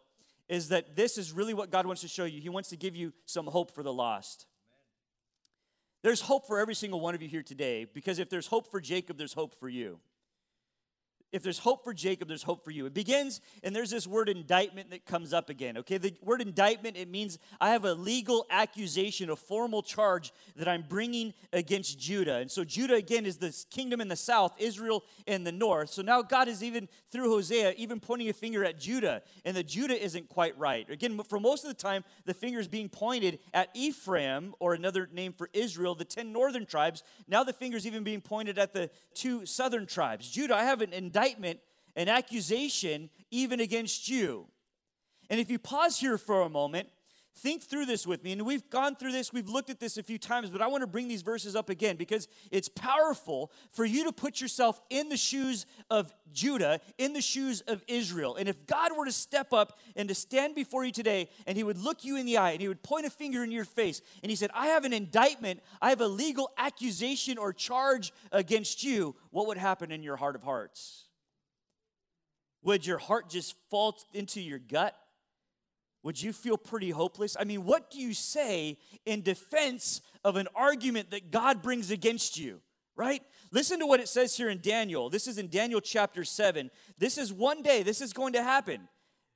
is 0.47 0.69
that 0.69 0.95
this 0.95 1.17
is 1.17 1.31
really 1.31 1.53
what 1.53 1.71
God 1.71 1.85
wants 1.85 2.01
to 2.01 2.07
show 2.07 2.25
you. 2.25 2.41
He 2.41 2.49
wants 2.49 2.69
to 2.69 2.77
give 2.77 2.95
you 2.95 3.13
some 3.25 3.47
hope 3.47 3.71
for 3.73 3.83
the 3.83 3.93
lost. 3.93 4.45
There's 6.03 6.21
hope 6.21 6.47
for 6.47 6.59
every 6.59 6.75
single 6.75 6.99
one 6.99 7.15
of 7.15 7.21
you 7.21 7.27
here 7.27 7.43
today 7.43 7.85
because 7.85 8.19
if 8.19 8.29
there's 8.29 8.47
hope 8.47 8.69
for 8.69 8.81
Jacob, 8.81 9.17
there's 9.17 9.33
hope 9.33 9.53
for 9.55 9.69
you. 9.69 9.99
If 11.31 11.43
there's 11.43 11.59
hope 11.59 11.83
for 11.83 11.93
Jacob, 11.93 12.27
there's 12.27 12.43
hope 12.43 12.63
for 12.65 12.71
you. 12.71 12.85
It 12.85 12.93
begins, 12.93 13.39
and 13.63 13.75
there's 13.75 13.89
this 13.89 14.05
word 14.05 14.27
indictment 14.27 14.89
that 14.89 15.05
comes 15.05 15.33
up 15.33 15.49
again. 15.49 15.77
Okay, 15.77 15.97
the 15.97 16.13
word 16.21 16.41
indictment, 16.41 16.97
it 16.97 17.09
means 17.09 17.39
I 17.59 17.69
have 17.69 17.85
a 17.85 17.93
legal 17.93 18.45
accusation, 18.49 19.29
a 19.29 19.35
formal 19.35 19.81
charge 19.81 20.33
that 20.57 20.67
I'm 20.67 20.83
bringing 20.87 21.33
against 21.53 21.99
Judah. 21.99 22.35
And 22.35 22.51
so 22.51 22.63
Judah, 22.63 22.95
again, 22.95 23.25
is 23.25 23.37
the 23.37 23.55
kingdom 23.69 24.01
in 24.01 24.09
the 24.09 24.15
south, 24.15 24.53
Israel 24.57 25.03
in 25.25 25.43
the 25.43 25.51
north. 25.51 25.89
So 25.89 26.01
now 26.01 26.21
God 26.21 26.47
is 26.47 26.63
even, 26.63 26.89
through 27.11 27.29
Hosea, 27.29 27.75
even 27.77 27.99
pointing 28.01 28.29
a 28.29 28.33
finger 28.33 28.65
at 28.65 28.79
Judah, 28.79 29.21
and 29.45 29.55
that 29.55 29.67
Judah 29.67 30.01
isn't 30.03 30.27
quite 30.27 30.57
right. 30.57 30.89
Again, 30.89 31.19
for 31.29 31.39
most 31.39 31.63
of 31.63 31.69
the 31.69 31.81
time, 31.81 32.03
the 32.25 32.33
finger 32.33 32.59
is 32.59 32.67
being 32.67 32.89
pointed 32.89 33.39
at 33.53 33.69
Ephraim, 33.73 34.53
or 34.59 34.73
another 34.73 35.07
name 35.13 35.31
for 35.31 35.49
Israel, 35.53 35.95
the 35.95 36.03
10 36.03 36.33
northern 36.33 36.65
tribes. 36.65 37.03
Now 37.27 37.43
the 37.43 37.53
finger 37.53 37.77
is 37.77 37.87
even 37.87 38.03
being 38.03 38.21
pointed 38.21 38.57
at 38.57 38.73
the 38.73 38.89
two 39.13 39.45
southern 39.45 39.85
tribes. 39.85 40.29
Judah, 40.29 40.55
I 40.55 40.63
have 40.63 40.81
an 40.81 40.91
indictment 40.91 41.20
indictment, 41.21 41.59
an 41.95 42.09
accusation, 42.09 43.09
even 43.29 43.59
against 43.59 44.09
you. 44.09 44.47
And 45.29 45.39
if 45.39 45.49
you 45.49 45.59
pause 45.59 45.99
here 45.99 46.17
for 46.17 46.41
a 46.41 46.49
moment, 46.49 46.89
think 47.37 47.63
through 47.63 47.85
this 47.85 48.05
with 48.05 48.23
me. 48.23 48.33
And 48.33 48.45
we've 48.45 48.69
gone 48.69 48.95
through 48.95 49.13
this, 49.13 49.31
we've 49.31 49.47
looked 49.47 49.69
at 49.69 49.79
this 49.79 49.97
a 49.97 50.03
few 50.03 50.17
times, 50.17 50.49
but 50.49 50.61
I 50.61 50.67
want 50.67 50.81
to 50.81 50.87
bring 50.87 51.07
these 51.07 51.21
verses 51.21 51.55
up 51.55 51.69
again 51.69 51.95
because 51.95 52.27
it's 52.51 52.67
powerful 52.67 53.51
for 53.71 53.85
you 53.85 54.03
to 54.05 54.11
put 54.11 54.41
yourself 54.41 54.81
in 54.89 55.09
the 55.09 55.15
shoes 55.15 55.65
of 55.89 56.13
Judah, 56.33 56.81
in 56.97 57.13
the 57.13 57.21
shoes 57.21 57.61
of 57.61 57.83
Israel. 57.87 58.35
And 58.35 58.49
if 58.49 58.65
God 58.65 58.91
were 58.97 59.05
to 59.05 59.11
step 59.11 59.53
up 59.53 59.79
and 59.95 60.09
to 60.09 60.15
stand 60.15 60.55
before 60.55 60.83
you 60.83 60.91
today, 60.91 61.29
and 61.47 61.55
He 61.57 61.63
would 61.63 61.77
look 61.77 62.03
you 62.03 62.17
in 62.17 62.25
the 62.25 62.37
eye 62.37 62.51
and 62.51 62.61
He 62.61 62.67
would 62.67 62.83
point 62.83 63.05
a 63.05 63.09
finger 63.09 63.43
in 63.43 63.51
your 63.51 63.65
face, 63.65 64.01
and 64.23 64.29
He 64.29 64.35
said, 64.35 64.49
I 64.53 64.67
have 64.67 64.83
an 64.83 64.93
indictment, 64.93 65.61
I 65.81 65.89
have 65.89 66.01
a 66.01 66.07
legal 66.07 66.51
accusation 66.57 67.37
or 67.37 67.53
charge 67.53 68.11
against 68.31 68.83
you, 68.83 69.15
what 69.29 69.47
would 69.47 69.57
happen 69.57 69.91
in 69.91 70.03
your 70.03 70.17
heart 70.17 70.35
of 70.35 70.43
hearts? 70.43 71.05
Would 72.63 72.85
your 72.85 72.97
heart 72.97 73.29
just 73.29 73.55
fall 73.69 73.97
into 74.13 74.41
your 74.41 74.59
gut? 74.59 74.95
Would 76.03 76.21
you 76.21 76.33
feel 76.33 76.57
pretty 76.57 76.89
hopeless? 76.89 77.37
I 77.39 77.43
mean, 77.43 77.63
what 77.63 77.91
do 77.91 77.99
you 77.99 78.13
say 78.13 78.77
in 79.05 79.21
defense 79.21 80.01
of 80.23 80.35
an 80.35 80.47
argument 80.55 81.11
that 81.11 81.31
God 81.31 81.61
brings 81.61 81.91
against 81.91 82.39
you, 82.39 82.61
right? 82.95 83.21
Listen 83.51 83.79
to 83.79 83.85
what 83.85 83.99
it 83.99 84.07
says 84.07 84.35
here 84.35 84.49
in 84.49 84.61
Daniel. 84.61 85.09
This 85.09 85.27
is 85.27 85.37
in 85.37 85.47
Daniel 85.47 85.81
chapter 85.81 86.23
7. 86.23 86.71
This 86.97 87.17
is 87.17 87.31
one 87.31 87.61
day, 87.61 87.83
this 87.83 88.01
is 88.01 88.13
going 88.13 88.33
to 88.33 88.43
happen. 88.43 88.87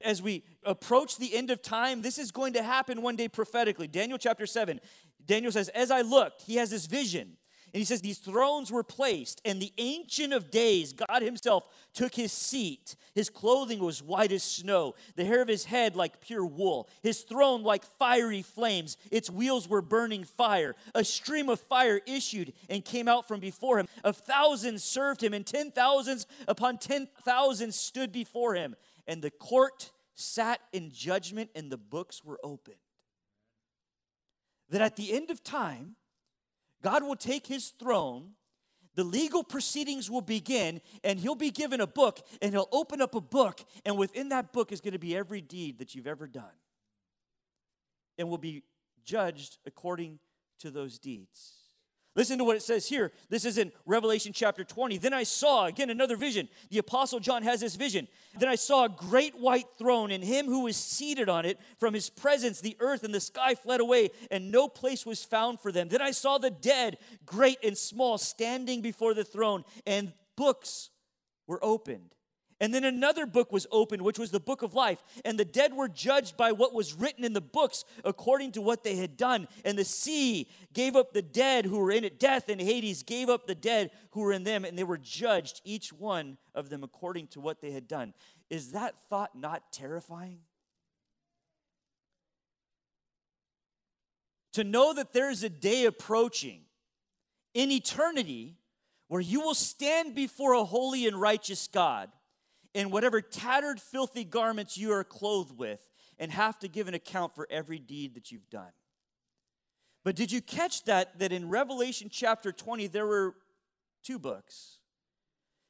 As 0.01 0.22
we 0.22 0.44
approach 0.63 1.17
the 1.17 1.36
end 1.36 1.51
of 1.51 1.62
time, 1.62 2.01
this 2.01 2.17
is 2.17 2.32
going 2.32 2.53
to 2.53 2.63
happen 2.63 3.01
one 3.01 3.15
day 3.15 3.27
prophetically. 3.27 3.88
Daniel 3.88 4.17
chapter 4.17 4.46
7. 4.46 4.79
Daniel 5.25 5.51
says, 5.51 5.70
As 5.70 5.89
I 5.91 6.01
looked, 6.01 6.44
he 6.44 6.55
has 6.55 6.70
this 6.70 6.86
vision. 6.86 7.38
And 7.75 7.82
he 7.82 7.86
says, 7.86 8.00
These 8.00 8.20
thrones 8.20 8.72
were 8.72 8.86
placed, 8.86 9.41
and 9.44 9.62
the 9.62 9.74
Ancient 9.77 10.32
of 10.32 10.50
Days, 10.50 10.94
God 10.94 11.22
Himself, 11.22 11.67
took 11.94 12.15
his 12.15 12.32
seat. 12.32 12.96
His 13.13 13.29
clothing 13.29 13.79
was 13.79 14.01
white 14.01 14.32
as 14.32 14.44
snow, 14.44 14.96
the 15.17 15.25
hair 15.25 15.41
of 15.41 15.50
his 15.50 15.65
head 15.65 15.94
like 15.94 16.22
pure 16.22 16.46
wool, 16.46 16.88
his 17.03 17.24
throne 17.24 17.63
like 17.63 17.84
fiery 17.84 18.41
flames. 18.44 18.96
Its 19.12 19.29
wheels 19.29 19.67
were 19.67 19.82
burning 19.82 20.24
fire. 20.24 20.74
A 20.94 21.03
stream 21.03 21.50
of 21.50 21.60
fire 21.60 22.00
issued 22.08 22.53
and 22.70 22.86
came 22.86 23.10
out 23.10 23.27
from 23.27 23.41
before 23.41 23.77
him. 23.77 23.89
Of 24.05 24.15
thousands 24.15 24.82
served 24.82 25.22
him, 25.22 25.34
and 25.34 25.46
ten 25.46 25.70
thousands 25.70 26.27
upon 26.48 26.77
ten 26.77 27.10
thousands 27.24 27.75
stood 27.75 28.13
before 28.13 28.55
him. 28.55 28.77
And 29.05 29.22
the 29.22 29.32
court 29.32 29.91
sat 30.13 30.62
in 30.72 30.94
judgment, 30.94 31.50
and 31.53 31.70
the 31.70 31.77
books 31.77 32.24
were 32.24 32.39
opened. 32.41 32.77
That 34.70 34.79
at 34.79 34.96
the 34.96 35.12
end 35.12 35.29
of 35.29 35.44
time, 35.44 35.98
God 36.86 37.01
will 37.01 37.15
take 37.15 37.48
his 37.48 37.70
throne, 37.70 38.34
the 38.94 39.04
legal 39.04 39.44
proceedings 39.44 40.08
will 40.08 40.22
begin, 40.22 40.82
and 41.04 41.20
he'll 41.20 41.34
be 41.34 41.50
given 41.50 41.82
a 41.82 41.88
book, 41.88 42.20
and 42.44 42.54
he'll 42.54 42.70
open 42.72 43.01
up 43.01 43.15
a 43.15 43.22
book, 43.22 43.65
and 43.84 43.98
within 43.98 44.30
that 44.30 44.54
book 44.54 44.72
is 44.72 44.82
going 44.82 44.94
to 44.94 45.00
be 45.00 45.18
every 45.18 45.42
deed 45.42 45.80
that 45.80 45.96
you've 45.96 46.06
ever 46.06 46.27
done. 46.27 46.44
And 48.20 48.30
will 48.30 48.38
be 48.38 48.62
judged 49.04 49.58
according 49.65 50.20
to 50.60 50.70
those 50.70 51.00
deeds. 51.00 51.64
Listen 52.15 52.38
to 52.38 52.45
what 52.45 52.55
it 52.55 52.62
says 52.62 52.88
here. 52.88 53.12
This 53.29 53.43
is 53.43 53.57
in 53.57 53.74
Revelation 53.86 54.31
chapter 54.34 54.63
20. 54.63 54.98
Then 54.98 55.13
I 55.13 55.24
saw, 55.24 55.65
again, 55.65 55.89
another 55.89 56.15
vision. 56.15 56.48
The 56.69 56.77
Apostle 56.77 57.19
John 57.19 57.43
has 57.43 57.60
this 57.60 57.75
vision. 57.75 58.07
Then 58.39 58.48
I 58.48 58.55
saw 58.55 58.86
a 58.86 58.89
great 58.89 59.38
white 59.38 59.67
throne, 59.77 60.12
and 60.12 60.24
him 60.24 60.45
who 60.45 60.62
was 60.62 60.77
seated 60.77 61.27
on 61.27 61.45
it. 61.45 61.60
From 61.77 61.93
his 61.93 62.10
presence, 62.10 62.62
the 62.62 62.77
earth 62.79 63.03
and 63.03 63.13
the 63.13 63.19
sky 63.19 63.53
fled 63.53 63.81
away, 63.81 64.12
and 64.31 64.50
no 64.50 64.69
place 64.69 65.05
was 65.05 65.25
found 65.25 65.60
for 65.60 65.74
them. 65.74 65.89
Then 65.89 66.01
I 66.01 66.12
saw 66.12 66.38
the 66.38 66.51
dead, 66.51 66.98
great 67.25 67.57
and 67.63 67.77
small, 67.77 68.17
standing 68.17 68.81
before 68.81 69.13
the 69.13 69.25
throne, 69.25 69.65
and 69.86 70.13
books 70.38 70.91
were 71.48 71.63
opened. 71.63 72.15
And 72.62 72.74
then 72.74 72.86
another 72.86 73.26
book 73.26 73.52
was 73.52 73.68
opened, 73.70 74.02
which 74.02 74.18
was 74.18 74.32
the 74.32 74.40
book 74.40 74.62
of 74.62 74.74
life. 74.74 75.04
And 75.26 75.38
the 75.38 75.44
dead 75.44 75.74
were 75.74 75.90
judged 75.90 76.38
by 76.38 76.54
what 76.54 76.74
was 76.74 76.94
written 76.94 77.26
in 77.26 77.34
the 77.34 77.42
books 77.42 77.84
according 78.06 78.54
to 78.54 78.62
what 78.62 78.84
they 78.84 78.96
had 78.96 79.18
done. 79.18 79.50
And 79.66 79.78
the 79.78 79.84
sea 79.84 80.48
gave 80.74 80.96
up 80.96 81.12
the 81.12 81.22
dead 81.22 81.66
who 81.66 81.80
were 81.80 81.92
in 81.92 82.06
it. 82.06 82.18
Death 82.18 82.48
and 82.48 82.62
Hades 82.62 83.04
gave 83.04 83.28
up 83.28 83.46
the 83.46 83.56
dead 83.56 83.92
who 84.12 84.22
were 84.22 84.32
in 84.32 84.46
them. 84.46 84.64
And 84.64 84.78
they 84.78 84.86
were 84.86 84.98
judged, 84.98 85.60
each 85.66 85.92
one 85.92 86.38
of 86.54 86.70
them 86.70 86.82
according 86.82 87.28
to 87.28 87.42
what 87.42 87.60
they 87.62 87.72
had 87.72 87.90
done. 87.90 88.14
Is 88.50 88.72
that 88.72 88.96
thought 89.10 89.38
not 89.38 89.74
terrifying? 89.74 90.40
To 94.54 94.64
know 94.64 94.94
that 94.94 95.12
there 95.12 95.30
is 95.30 95.44
a 95.44 95.50
day 95.50 95.84
approaching 95.84 96.62
in 97.54 97.70
eternity 97.70 98.56
where 99.10 99.20
you 99.20 99.42
will 99.42 99.54
stand 99.54 100.16
before 100.16 100.54
a 100.54 100.64
holy 100.64 101.06
and 101.06 101.20
righteous 101.20 101.68
God 101.68 102.10
in 102.75 102.91
whatever 102.91 103.22
tattered, 103.22 103.79
filthy 103.79 104.25
garments 104.25 104.77
you 104.77 104.91
are 104.91 105.05
clothed 105.05 105.58
with 105.58 105.89
and 106.20 106.29
have 106.29 106.60
to 106.60 106.67
give 106.67 106.89
an 106.89 106.94
account 106.94 107.34
for 107.34 107.48
every 107.50 107.79
deed 107.79 108.13
that 108.15 108.32
you've 108.32 108.50
done. 108.50 108.72
But 110.03 110.15
did 110.15 110.32
you 110.32 110.41
catch 110.41 110.84
that 110.84 111.17
that 111.17 111.32
in 111.32 111.50
Revelation 111.50 112.10
chapter 112.12 112.51
20 112.51 112.88
there 112.88 113.08
were 113.08 113.36
two 114.03 114.20
books? 114.20 114.77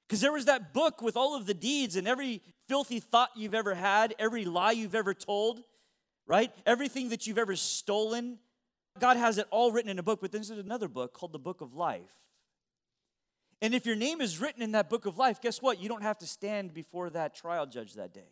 Because 0.08 0.20
there 0.20 0.34
was 0.34 0.46
that 0.46 0.74
book 0.74 1.02
with 1.02 1.16
all 1.16 1.36
of 1.36 1.46
the 1.46 1.54
deeds 1.54 1.96
and 1.96 2.08
every 2.08 2.42
filthy 2.68 3.00
thought 3.00 3.30
you've 3.36 3.56
ever 3.56 3.76
had, 3.76 4.16
every 4.18 4.44
lie 4.44 4.72
you've 4.72 4.96
ever 4.96 5.14
told, 5.14 5.62
right? 6.26 6.52
Everything 6.66 7.10
that 7.10 7.28
you've 7.28 7.38
ever 7.38 7.56
stolen. 7.56 8.40
God 9.00 9.18
has 9.18 9.38
it 9.38 9.48
all 9.52 9.72
written 9.72 9.92
in 9.92 10.00
a 10.00 10.04
book, 10.04 10.22
but 10.22 10.32
this 10.32 10.50
is 10.50 10.58
another 10.58 10.88
book 10.88 11.14
called 11.14 11.34
the 11.34 11.40
Book 11.40 11.62
of 11.62 11.76
Life. 11.76 12.12
And 13.62 13.74
if 13.74 13.86
your 13.86 13.96
name 13.96 14.22
is 14.22 14.40
written 14.40 14.62
in 14.62 14.74
that 14.74 14.90
book 14.90 15.06
of 15.06 15.18
life, 15.18 15.42
guess 15.42 15.62
what? 15.62 15.80
You 15.80 15.90
don't 15.90 16.04
have 16.04 16.18
to 16.20 16.28
stand 16.28 16.74
before 16.74 17.10
that 17.12 17.36
trial 17.36 17.66
judge 17.66 17.94
that 17.94 18.14
day. 18.14 18.30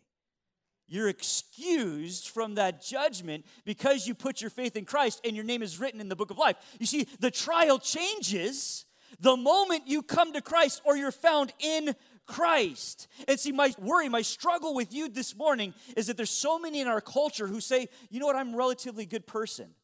You're 0.86 1.08
excused 1.08 2.28
from 2.28 2.56
that 2.56 2.82
judgment 2.82 3.46
because 3.64 4.06
you 4.06 4.14
put 4.14 4.40
your 4.40 4.50
faith 4.50 4.76
in 4.76 4.84
Christ 4.84 5.20
and 5.24 5.34
your 5.34 5.44
name 5.44 5.62
is 5.62 5.80
written 5.80 6.00
in 6.00 6.08
the 6.08 6.16
book 6.16 6.30
of 6.30 6.36
life. 6.36 6.56
You 6.78 6.86
see, 6.86 7.08
the 7.20 7.30
trial 7.30 7.78
changes 7.78 8.84
the 9.18 9.36
moment 9.36 9.84
you 9.86 10.02
come 10.02 10.32
to 10.34 10.42
Christ 10.42 10.82
or 10.84 10.96
you're 10.96 11.10
found 11.10 11.52
in 11.58 11.94
Christ. 12.26 13.08
And 13.26 13.40
see, 13.40 13.52
my 13.52 13.72
worry, 13.78 14.08
my 14.08 14.22
struggle 14.22 14.74
with 14.74 14.92
you 14.92 15.08
this 15.08 15.36
morning 15.36 15.72
is 15.96 16.06
that 16.08 16.16
there's 16.16 16.30
so 16.30 16.58
many 16.58 16.80
in 16.80 16.88
our 16.88 17.00
culture 17.00 17.46
who 17.46 17.60
say, 17.60 17.88
you 18.10 18.20
know 18.20 18.26
what, 18.26 18.36
I'm 18.36 18.54
a 18.54 18.56
relatively 18.56 19.06
good 19.06 19.26
person 19.26 19.74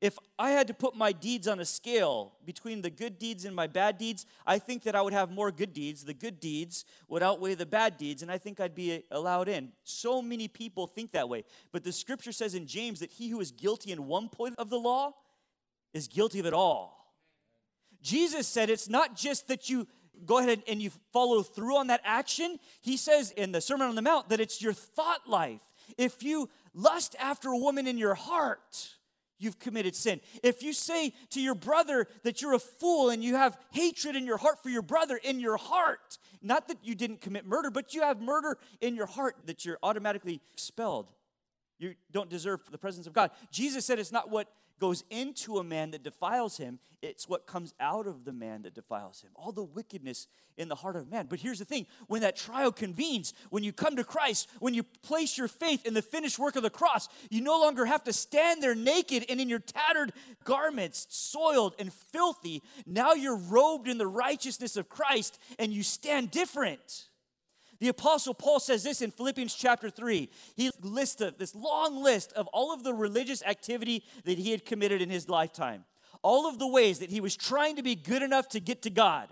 if 0.00 0.18
I 0.38 0.50
had 0.50 0.66
to 0.68 0.74
put 0.74 0.96
my 0.96 1.12
deeds 1.12 1.46
on 1.46 1.60
a 1.60 1.64
scale 1.64 2.32
between 2.46 2.80
the 2.80 2.88
good 2.88 3.18
deeds 3.18 3.44
and 3.44 3.54
my 3.54 3.66
bad 3.66 3.98
deeds, 3.98 4.24
I 4.46 4.58
think 4.58 4.84
that 4.84 4.96
I 4.96 5.02
would 5.02 5.12
have 5.12 5.30
more 5.30 5.52
good 5.52 5.74
deeds. 5.74 6.04
The 6.04 6.14
good 6.14 6.40
deeds 6.40 6.86
would 7.08 7.22
outweigh 7.22 7.54
the 7.54 7.66
bad 7.66 7.98
deeds, 7.98 8.22
and 8.22 8.30
I 8.30 8.38
think 8.38 8.60
I'd 8.60 8.74
be 8.74 9.04
allowed 9.10 9.48
in. 9.48 9.72
So 9.84 10.22
many 10.22 10.48
people 10.48 10.86
think 10.86 11.10
that 11.10 11.28
way. 11.28 11.44
But 11.70 11.84
the 11.84 11.92
scripture 11.92 12.32
says 12.32 12.54
in 12.54 12.66
James 12.66 13.00
that 13.00 13.10
he 13.10 13.28
who 13.28 13.40
is 13.40 13.50
guilty 13.50 13.92
in 13.92 14.06
one 14.06 14.30
point 14.30 14.54
of 14.56 14.70
the 14.70 14.78
law 14.78 15.12
is 15.92 16.08
guilty 16.08 16.40
of 16.40 16.46
it 16.46 16.54
all. 16.54 17.14
Jesus 18.00 18.46
said 18.46 18.70
it's 18.70 18.88
not 18.88 19.14
just 19.14 19.48
that 19.48 19.68
you 19.68 19.86
go 20.24 20.38
ahead 20.38 20.62
and 20.66 20.80
you 20.80 20.90
follow 21.12 21.42
through 21.42 21.76
on 21.76 21.88
that 21.88 22.00
action. 22.04 22.58
He 22.80 22.96
says 22.96 23.32
in 23.32 23.52
the 23.52 23.60
Sermon 23.60 23.88
on 23.88 23.94
the 23.96 24.02
Mount 24.02 24.30
that 24.30 24.40
it's 24.40 24.62
your 24.62 24.72
thought 24.72 25.28
life. 25.28 25.60
If 25.98 26.22
you 26.22 26.48
lust 26.72 27.16
after 27.20 27.50
a 27.50 27.58
woman 27.58 27.86
in 27.86 27.98
your 27.98 28.14
heart, 28.14 28.94
you've 29.40 29.58
committed 29.58 29.96
sin. 29.96 30.20
If 30.42 30.62
you 30.62 30.72
say 30.72 31.12
to 31.30 31.40
your 31.40 31.54
brother 31.54 32.06
that 32.22 32.40
you're 32.40 32.54
a 32.54 32.58
fool 32.58 33.10
and 33.10 33.24
you 33.24 33.34
have 33.34 33.58
hatred 33.72 34.14
in 34.14 34.26
your 34.26 34.36
heart 34.36 34.62
for 34.62 34.68
your 34.68 34.82
brother, 34.82 35.18
in 35.22 35.40
your 35.40 35.56
heart, 35.56 36.18
not 36.42 36.68
that 36.68 36.78
you 36.82 36.94
didn't 36.94 37.20
commit 37.20 37.46
murder, 37.46 37.70
but 37.70 37.94
you 37.94 38.02
have 38.02 38.20
murder 38.20 38.58
in 38.80 38.94
your 38.94 39.06
heart, 39.06 39.36
that 39.46 39.64
you're 39.64 39.78
automatically 39.82 40.40
expelled. 40.52 41.10
You 41.78 41.94
don't 42.12 42.28
deserve 42.28 42.60
the 42.70 42.78
presence 42.78 43.06
of 43.06 43.14
God. 43.14 43.30
Jesus 43.50 43.86
said 43.86 43.98
it's 43.98 44.12
not 44.12 44.30
what 44.30 44.48
goes 44.80 45.04
into 45.10 45.58
a 45.58 45.64
man 45.64 45.92
that 45.92 46.02
defiles 46.02 46.56
him, 46.56 46.80
it's 47.02 47.28
what 47.28 47.46
comes 47.46 47.72
out 47.78 48.06
of 48.06 48.24
the 48.24 48.32
man 48.32 48.62
that 48.62 48.74
defiles 48.74 49.22
him. 49.22 49.30
All 49.34 49.52
the 49.52 49.62
wickedness 49.62 50.26
in 50.56 50.68
the 50.68 50.74
heart 50.74 50.96
of 50.96 51.10
man. 51.10 51.26
But 51.28 51.40
here's 51.40 51.58
the 51.58 51.64
thing 51.64 51.86
when 52.06 52.22
that 52.22 52.36
trial 52.36 52.72
convenes, 52.72 53.32
when 53.50 53.62
you 53.62 53.72
come 53.72 53.96
to 53.96 54.04
Christ, 54.04 54.48
when 54.58 54.74
you 54.74 54.82
place 54.82 55.38
your 55.38 55.48
faith 55.48 55.86
in 55.86 55.94
the 55.94 56.02
finished 56.02 56.38
work 56.38 56.56
of 56.56 56.62
the 56.62 56.70
cross, 56.70 57.08
you 57.30 57.40
no 57.40 57.58
longer 57.58 57.86
have 57.86 58.04
to 58.04 58.12
stand 58.12 58.62
there 58.62 58.74
naked 58.74 59.24
and 59.28 59.40
in 59.40 59.48
your 59.48 59.60
tattered 59.60 60.12
garments, 60.44 61.06
soiled 61.10 61.74
and 61.78 61.92
filthy. 61.92 62.62
Now 62.86 63.12
you're 63.12 63.36
robed 63.36 63.88
in 63.88 63.98
the 63.98 64.06
righteousness 64.06 64.76
of 64.76 64.88
Christ 64.88 65.38
and 65.58 65.72
you 65.72 65.82
stand 65.82 66.30
different. 66.30 67.09
The 67.80 67.88
Apostle 67.88 68.34
Paul 68.34 68.60
says 68.60 68.84
this 68.84 69.00
in 69.00 69.10
Philippians 69.10 69.54
chapter 69.54 69.88
3. 69.88 70.28
He 70.54 70.70
lists 70.82 71.22
this 71.38 71.54
long 71.54 72.02
list 72.02 72.32
of 72.34 72.46
all 72.48 72.74
of 72.74 72.84
the 72.84 72.92
religious 72.92 73.42
activity 73.42 74.04
that 74.24 74.38
he 74.38 74.50
had 74.50 74.66
committed 74.66 75.00
in 75.00 75.08
his 75.08 75.30
lifetime, 75.30 75.84
all 76.22 76.46
of 76.46 76.58
the 76.58 76.68
ways 76.68 76.98
that 76.98 77.10
he 77.10 77.22
was 77.22 77.36
trying 77.36 77.76
to 77.76 77.82
be 77.82 77.94
good 77.94 78.22
enough 78.22 78.48
to 78.48 78.60
get 78.60 78.82
to 78.82 78.90
God, 78.90 79.28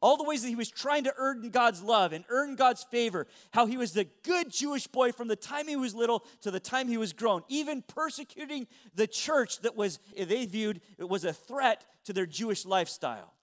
all 0.00 0.16
the 0.16 0.24
ways 0.24 0.42
that 0.42 0.48
he 0.48 0.56
was 0.56 0.68
trying 0.68 1.04
to 1.04 1.14
earn 1.16 1.48
God's 1.50 1.80
love 1.80 2.12
and 2.12 2.24
earn 2.28 2.56
God's 2.56 2.82
favor, 2.82 3.28
how 3.52 3.66
he 3.66 3.76
was 3.76 3.92
the 3.92 4.08
good 4.24 4.50
Jewish 4.50 4.88
boy 4.88 5.12
from 5.12 5.28
the 5.28 5.36
time 5.36 5.68
he 5.68 5.76
was 5.76 5.94
little 5.94 6.24
to 6.40 6.50
the 6.50 6.58
time 6.58 6.88
he 6.88 6.98
was 6.98 7.12
grown, 7.12 7.42
even 7.46 7.82
persecuting 7.82 8.66
the 8.96 9.06
church 9.06 9.60
that 9.60 9.76
was, 9.76 10.00
they 10.18 10.44
viewed, 10.46 10.80
it 10.98 11.08
was 11.08 11.24
a 11.24 11.32
threat 11.32 11.84
to 12.06 12.12
their 12.12 12.26
Jewish 12.26 12.66
lifestyle. 12.66 13.34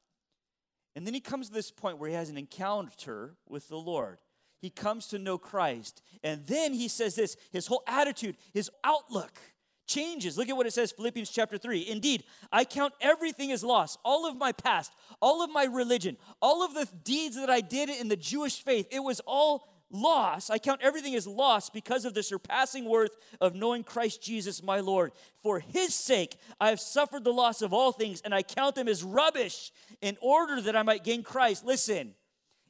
And 0.98 1.08
then 1.08 1.13
he 1.13 1.22
comes 1.22 1.48
to 1.48 1.54
this 1.54 1.72
point 1.72 1.98
where 1.98 2.10
he 2.10 2.16
has 2.16 2.30
an 2.30 2.38
encounter 2.38 3.36
with 3.48 3.70
the 3.70 3.78
Lord 3.78 4.20
he 4.60 4.70
comes 4.70 5.08
to 5.08 5.20
know 5.20 5.38
Christ. 5.38 6.01
And 6.24 6.46
then 6.46 6.74
he 6.74 6.88
says 6.88 7.16
this 7.16 7.38
his 7.51 7.68
whole 7.68 7.84
attitude, 7.88 8.38
his 8.54 8.70
outlook 8.84 9.39
changes. 9.88 10.38
Look 10.38 10.50
at 10.50 10.56
what 10.56 10.68
it 10.68 10.74
says, 10.74 10.92
Philippians 10.92 11.32
chapter 11.32 11.58
3. 11.58 11.88
Indeed, 11.89 12.24
I 12.51 12.63
count 12.63 12.94
everything 13.01 13.51
as 13.51 13.63
loss, 13.63 13.98
all 14.06 14.28
of 14.28 14.38
my 14.38 14.51
past, 14.51 14.94
all 15.22 15.44
of 15.44 15.50
my 15.50 15.66
religion, 15.66 16.18
all 16.42 16.63
of 16.63 16.74
the 16.74 16.88
deeds 17.04 17.36
that 17.36 17.50
I 17.50 17.62
did 17.62 17.89
in 17.89 18.08
the 18.08 18.16
Jewish 18.16 18.63
faith. 18.63 18.88
It 18.92 19.00
was 19.00 19.20
all 19.25 19.68
loss. 19.92 20.51
I 20.51 20.60
count 20.60 20.82
everything 20.84 21.16
as 21.16 21.25
loss 21.25 21.70
because 21.70 22.06
of 22.06 22.13
the 22.13 22.22
surpassing 22.22 22.86
worth 22.86 23.18
of 23.42 23.56
knowing 23.56 23.84
Christ 23.84 24.22
Jesus 24.22 24.62
my 24.62 24.80
Lord. 24.80 25.12
For 25.42 25.60
his 25.60 25.96
sake, 25.96 26.38
I 26.62 26.70
have 26.70 26.80
suffered 26.80 27.24
the 27.24 27.34
loss 27.34 27.62
of 27.63 27.74
all 27.74 27.92
things, 27.92 28.22
and 28.22 28.34
I 28.34 28.44
count 28.44 28.75
them 28.75 28.88
as 28.88 29.04
rubbish 29.04 29.72
in 30.01 30.18
order 30.22 30.62
that 30.62 30.75
I 30.75 30.84
might 30.84 31.04
gain 31.04 31.24
Christ. 31.24 31.66
Listen 31.66 32.13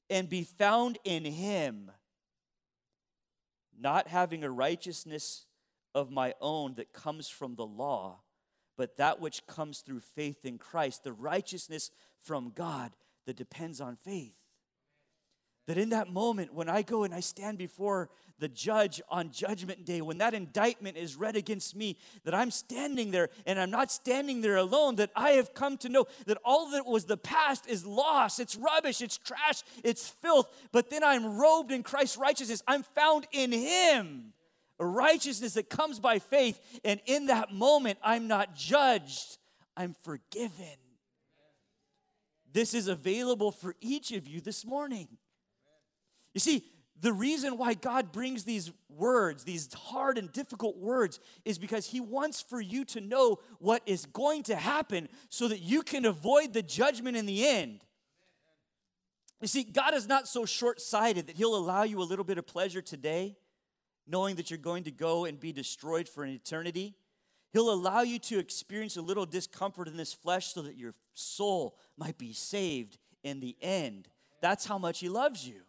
and 0.10 0.30
be 0.30 0.44
found 0.44 0.98
in 1.04 1.26
him, 1.26 1.92
not 3.80 4.08
having 4.08 4.44
a 4.44 4.50
righteousness 4.50 5.46
of 5.94 6.12
my 6.12 6.34
own 6.42 6.76
that 6.76 6.94
comes 6.94 7.30
from 7.30 7.56
the 7.56 7.66
law, 7.66 8.22
but 8.78 8.98
that 8.98 9.20
which 9.20 9.46
comes 9.46 9.80
through 9.80 10.00
faith 10.00 10.46
in 10.46 10.58
Christ, 10.58 11.04
the 11.04 11.14
righteousness 11.14 11.92
from 12.22 12.52
God 12.56 12.92
that 13.26 13.36
depends 13.36 13.82
on 13.82 13.96
faith. 13.96 14.39
That 15.70 15.78
in 15.78 15.90
that 15.90 16.12
moment, 16.12 16.52
when 16.52 16.68
I 16.68 16.82
go 16.82 17.04
and 17.04 17.14
I 17.14 17.20
stand 17.20 17.60
before 17.60 18.10
the 18.40 18.48
judge 18.48 19.04
on 19.08 19.30
judgment 19.30 19.86
day, 19.86 20.02
when 20.02 20.18
that 20.18 20.34
indictment 20.34 20.98
is 20.98 21.16
read 21.16 21.36
against 21.36 21.76
me, 21.76 22.00
that 22.24 22.34
I'm 22.34 22.50
standing 22.50 23.12
there 23.12 23.30
and 23.46 23.60
I'm 23.60 23.70
not 23.70 23.92
standing 23.92 24.42
there 24.42 24.56
alone, 24.56 24.96
that 24.96 25.12
I 25.16 25.34
have 25.34 25.54
come 25.54 25.78
to 25.78 25.88
know 25.88 26.08
that 26.26 26.40
all 26.44 26.72
that 26.72 26.88
was 26.88 27.06
the 27.06 27.18
past 27.18 27.70
is 27.70 27.86
lost, 27.86 28.40
it's 28.40 28.56
rubbish, 28.56 29.00
it's 29.00 29.20
trash, 29.20 29.62
it's 29.84 30.10
filth, 30.10 30.50
but 30.72 30.90
then 30.90 31.04
I'm 31.04 31.38
robed 31.38 31.72
in 31.72 31.84
Christ's 31.84 32.18
righteousness. 32.18 32.64
I'm 32.68 32.82
found 32.82 33.28
in 33.32 33.52
Him, 33.52 34.34
a 34.80 34.88
righteousness 34.88 35.54
that 35.54 35.70
comes 35.70 36.00
by 36.00 36.18
faith, 36.18 36.60
and 36.84 37.00
in 37.06 37.28
that 37.28 37.54
moment, 37.54 38.00
I'm 38.04 38.28
not 38.28 38.56
judged, 38.56 39.38
I'm 39.78 39.94
forgiven. 40.02 40.78
This 42.52 42.74
is 42.74 42.88
available 42.88 43.52
for 43.52 43.76
each 43.82 44.12
of 44.12 44.28
you 44.28 44.42
this 44.42 44.66
morning. 44.66 45.10
You 46.40 46.52
see, 46.54 46.64
the 47.02 47.12
reason 47.12 47.58
why 47.58 47.74
God 47.74 48.14
brings 48.14 48.46
these 48.46 48.72
words, 48.88 49.44
these 49.44 49.74
hard 49.74 50.18
and 50.18 50.32
difficult 50.32 50.78
words, 50.78 51.20
is 51.44 51.60
because 51.60 51.88
He 51.88 52.00
wants 52.00 52.42
for 52.42 52.62
you 52.62 52.86
to 52.86 53.02
know 53.02 53.40
what 53.60 53.82
is 53.86 54.06
going 54.06 54.44
to 54.44 54.56
happen 54.56 55.10
so 55.28 55.50
that 55.50 55.60
you 55.60 55.82
can 55.82 56.06
avoid 56.06 56.54
the 56.54 56.62
judgment 56.62 57.18
in 57.18 57.26
the 57.26 57.46
end. 57.46 57.82
You 59.42 59.50
see, 59.50 59.64
God 59.64 59.94
is 59.94 60.08
not 60.08 60.30
so 60.30 60.46
short 60.46 60.80
sighted 60.80 61.28
that 61.28 61.36
He'll 61.36 61.58
allow 61.58 61.84
you 61.84 62.00
a 62.00 62.08
little 62.08 62.24
bit 62.24 62.38
of 62.38 62.48
pleasure 62.48 62.82
today, 62.82 63.36
knowing 64.08 64.38
that 64.38 64.50
you're 64.50 64.60
going 64.60 64.84
to 64.84 64.92
go 64.92 65.26
and 65.26 65.38
be 65.38 65.52
destroyed 65.52 66.08
for 66.08 66.24
an 66.24 66.30
eternity. 66.30 66.96
He'll 67.52 67.74
allow 67.74 68.00
you 68.04 68.18
to 68.20 68.40
experience 68.40 68.96
a 68.96 69.02
little 69.02 69.26
discomfort 69.26 69.90
in 69.90 69.98
this 69.98 70.14
flesh 70.14 70.54
so 70.54 70.62
that 70.62 70.78
your 70.78 70.94
soul 71.12 71.76
might 71.98 72.18
be 72.18 72.32
saved 72.32 72.98
in 73.26 73.42
the 73.42 73.58
end. 73.62 74.08
That's 74.40 74.66
how 74.66 74.78
much 74.78 75.02
He 75.02 75.10
loves 75.10 75.46
you 75.46 75.64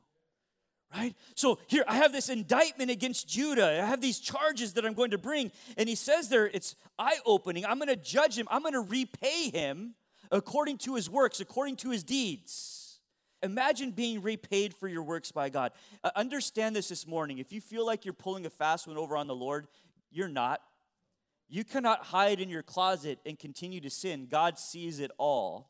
right? 0.95 1.15
So 1.35 1.59
here 1.67 1.85
I 1.87 1.97
have 1.97 2.13
this 2.13 2.29
indictment 2.29 2.91
against 2.91 3.29
Judah. 3.29 3.83
I 3.83 3.87
have 3.87 4.01
these 4.01 4.19
charges 4.19 4.75
that 4.75 4.85
I'm 4.85 4.95
going 4.95 5.11
to 5.13 5.19
bring. 5.19 5.53
And 5.77 5.89
he 5.89 5.95
says 5.95 6.29
there, 6.29 6.47
it's 6.47 6.77
eye 6.99 7.19
opening. 7.25 7.65
I'm 7.65 7.79
going 7.79 7.89
to 7.89 7.97
judge 7.97 8.37
him, 8.37 8.49
I'm 8.51 8.63
going 8.63 8.75
to 8.75 8.81
repay 8.81 9.51
him 9.51 9.95
according 10.31 10.79
to 10.79 10.95
his 10.95 11.11
works, 11.11 11.41
according 11.41 11.77
to 11.77 11.91
his 11.91 12.03
deeds. 12.03 13.01
Imagine 13.43 13.91
being 13.91 14.21
repaid 14.21 14.75
for 14.75 14.87
your 14.87 15.03
works 15.03 15.33
by 15.33 15.49
God. 15.49 15.73
Uh, 16.05 16.11
understand 16.15 16.77
this 16.77 16.91
this 16.91 17.07
morning. 17.07 17.39
If 17.39 17.53
you 17.53 17.61
feel 17.61 17.87
like 17.87 18.05
you're 18.05 18.13
pulling 18.13 18.45
a 18.45 18.51
fast 18.51 18.87
one 18.87 18.99
over 18.99 19.17
on 19.17 19.27
the 19.27 19.35
Lord, 19.35 19.67
you're 20.11 20.29
not. 20.29 20.61
You 21.49 21.65
cannot 21.65 22.05
hide 22.05 22.39
in 22.41 22.49
your 22.49 22.63
closet 22.63 23.19
and 23.25 23.39
continue 23.39 23.81
to 23.81 23.91
sin. 23.91 24.29
God 24.31 24.59
sees 24.59 25.01
it 25.01 25.11
all. 25.19 25.70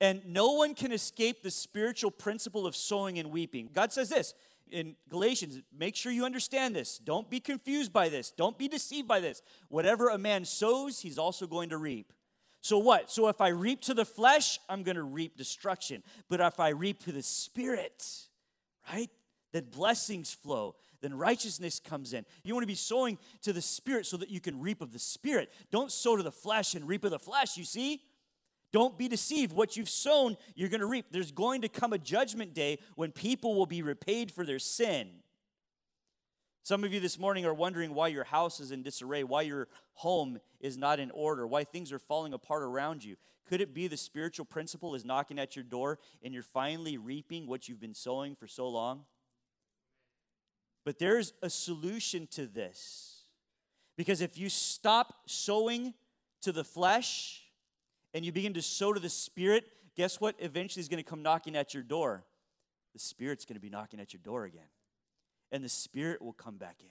And 0.00 0.22
no 0.26 0.52
one 0.52 0.74
can 0.74 0.92
escape 0.92 1.42
the 1.42 1.50
spiritual 1.50 2.10
principle 2.10 2.66
of 2.66 2.74
sowing 2.74 3.18
and 3.18 3.30
weeping. 3.30 3.68
God 3.72 3.92
says 3.92 4.08
this 4.08 4.34
in 4.70 4.96
Galatians 5.08 5.60
make 5.76 5.96
sure 5.96 6.12
you 6.12 6.24
understand 6.24 6.74
this. 6.74 6.98
Don't 6.98 7.28
be 7.28 7.40
confused 7.40 7.92
by 7.92 8.08
this. 8.08 8.30
Don't 8.30 8.56
be 8.56 8.68
deceived 8.68 9.08
by 9.08 9.20
this. 9.20 9.42
Whatever 9.68 10.08
a 10.08 10.18
man 10.18 10.44
sows, 10.44 11.00
he's 11.00 11.18
also 11.18 11.46
going 11.46 11.70
to 11.70 11.76
reap. 11.76 12.12
So 12.62 12.78
what? 12.78 13.10
So 13.10 13.28
if 13.28 13.40
I 13.40 13.48
reap 13.48 13.80
to 13.82 13.94
the 13.94 14.04
flesh, 14.04 14.58
I'm 14.68 14.82
going 14.82 14.96
to 14.96 15.02
reap 15.02 15.36
destruction. 15.36 16.02
But 16.28 16.40
if 16.40 16.60
I 16.60 16.70
reap 16.70 17.04
to 17.04 17.12
the 17.12 17.22
spirit, 17.22 18.04
right? 18.92 19.10
Then 19.52 19.64
blessings 19.70 20.32
flow. 20.32 20.76
Then 21.00 21.14
righteousness 21.14 21.80
comes 21.80 22.12
in. 22.12 22.26
You 22.44 22.54
want 22.54 22.62
to 22.62 22.68
be 22.68 22.74
sowing 22.74 23.18
to 23.42 23.52
the 23.52 23.62
spirit 23.62 24.06
so 24.06 24.18
that 24.18 24.30
you 24.30 24.40
can 24.40 24.60
reap 24.60 24.82
of 24.82 24.92
the 24.92 24.98
spirit. 24.98 25.50
Don't 25.70 25.90
sow 25.90 26.16
to 26.16 26.22
the 26.22 26.30
flesh 26.30 26.74
and 26.74 26.86
reap 26.86 27.04
of 27.04 27.10
the 27.10 27.18
flesh, 27.18 27.56
you 27.56 27.64
see? 27.64 28.02
Don't 28.72 28.96
be 28.96 29.08
deceived. 29.08 29.52
What 29.52 29.76
you've 29.76 29.88
sown, 29.88 30.36
you're 30.54 30.68
going 30.68 30.80
to 30.80 30.86
reap. 30.86 31.06
There's 31.10 31.32
going 31.32 31.62
to 31.62 31.68
come 31.68 31.92
a 31.92 31.98
judgment 31.98 32.54
day 32.54 32.78
when 32.94 33.10
people 33.10 33.56
will 33.56 33.66
be 33.66 33.82
repaid 33.82 34.30
for 34.30 34.44
their 34.44 34.60
sin. 34.60 35.10
Some 36.62 36.84
of 36.84 36.92
you 36.92 37.00
this 37.00 37.18
morning 37.18 37.46
are 37.46 37.54
wondering 37.54 37.94
why 37.94 38.08
your 38.08 38.24
house 38.24 38.60
is 38.60 38.70
in 38.70 38.82
disarray, 38.82 39.24
why 39.24 39.42
your 39.42 39.66
home 39.94 40.38
is 40.60 40.76
not 40.76 41.00
in 41.00 41.10
order, 41.10 41.46
why 41.46 41.64
things 41.64 41.90
are 41.90 41.98
falling 41.98 42.32
apart 42.32 42.62
around 42.62 43.02
you. 43.02 43.16
Could 43.48 43.60
it 43.60 43.74
be 43.74 43.88
the 43.88 43.96
spiritual 43.96 44.44
principle 44.44 44.94
is 44.94 45.04
knocking 45.04 45.38
at 45.38 45.56
your 45.56 45.64
door 45.64 45.98
and 46.22 46.32
you're 46.32 46.42
finally 46.42 46.96
reaping 46.98 47.48
what 47.48 47.68
you've 47.68 47.80
been 47.80 47.94
sowing 47.94 48.36
for 48.36 48.46
so 48.46 48.68
long? 48.68 49.04
But 50.84 50.98
there's 50.98 51.32
a 51.42 51.50
solution 51.50 52.28
to 52.32 52.46
this. 52.46 53.24
Because 53.96 54.20
if 54.20 54.38
you 54.38 54.48
stop 54.48 55.14
sowing 55.26 55.94
to 56.42 56.52
the 56.52 56.64
flesh, 56.64 57.42
and 58.14 58.24
you 58.24 58.32
begin 58.32 58.54
to 58.54 58.62
sow 58.62 58.92
to 58.92 59.00
the 59.00 59.08
Spirit, 59.08 59.64
guess 59.96 60.20
what 60.20 60.34
eventually 60.38 60.80
is 60.80 60.88
going 60.88 61.02
to 61.02 61.08
come 61.08 61.22
knocking 61.22 61.56
at 61.56 61.74
your 61.74 61.82
door? 61.82 62.24
The 62.92 62.98
Spirit's 62.98 63.44
going 63.44 63.54
to 63.54 63.60
be 63.60 63.70
knocking 63.70 64.00
at 64.00 64.12
your 64.12 64.20
door 64.22 64.44
again. 64.44 64.68
And 65.52 65.64
the 65.64 65.68
Spirit 65.68 66.22
will 66.22 66.32
come 66.32 66.56
back 66.56 66.76
in. 66.80 66.88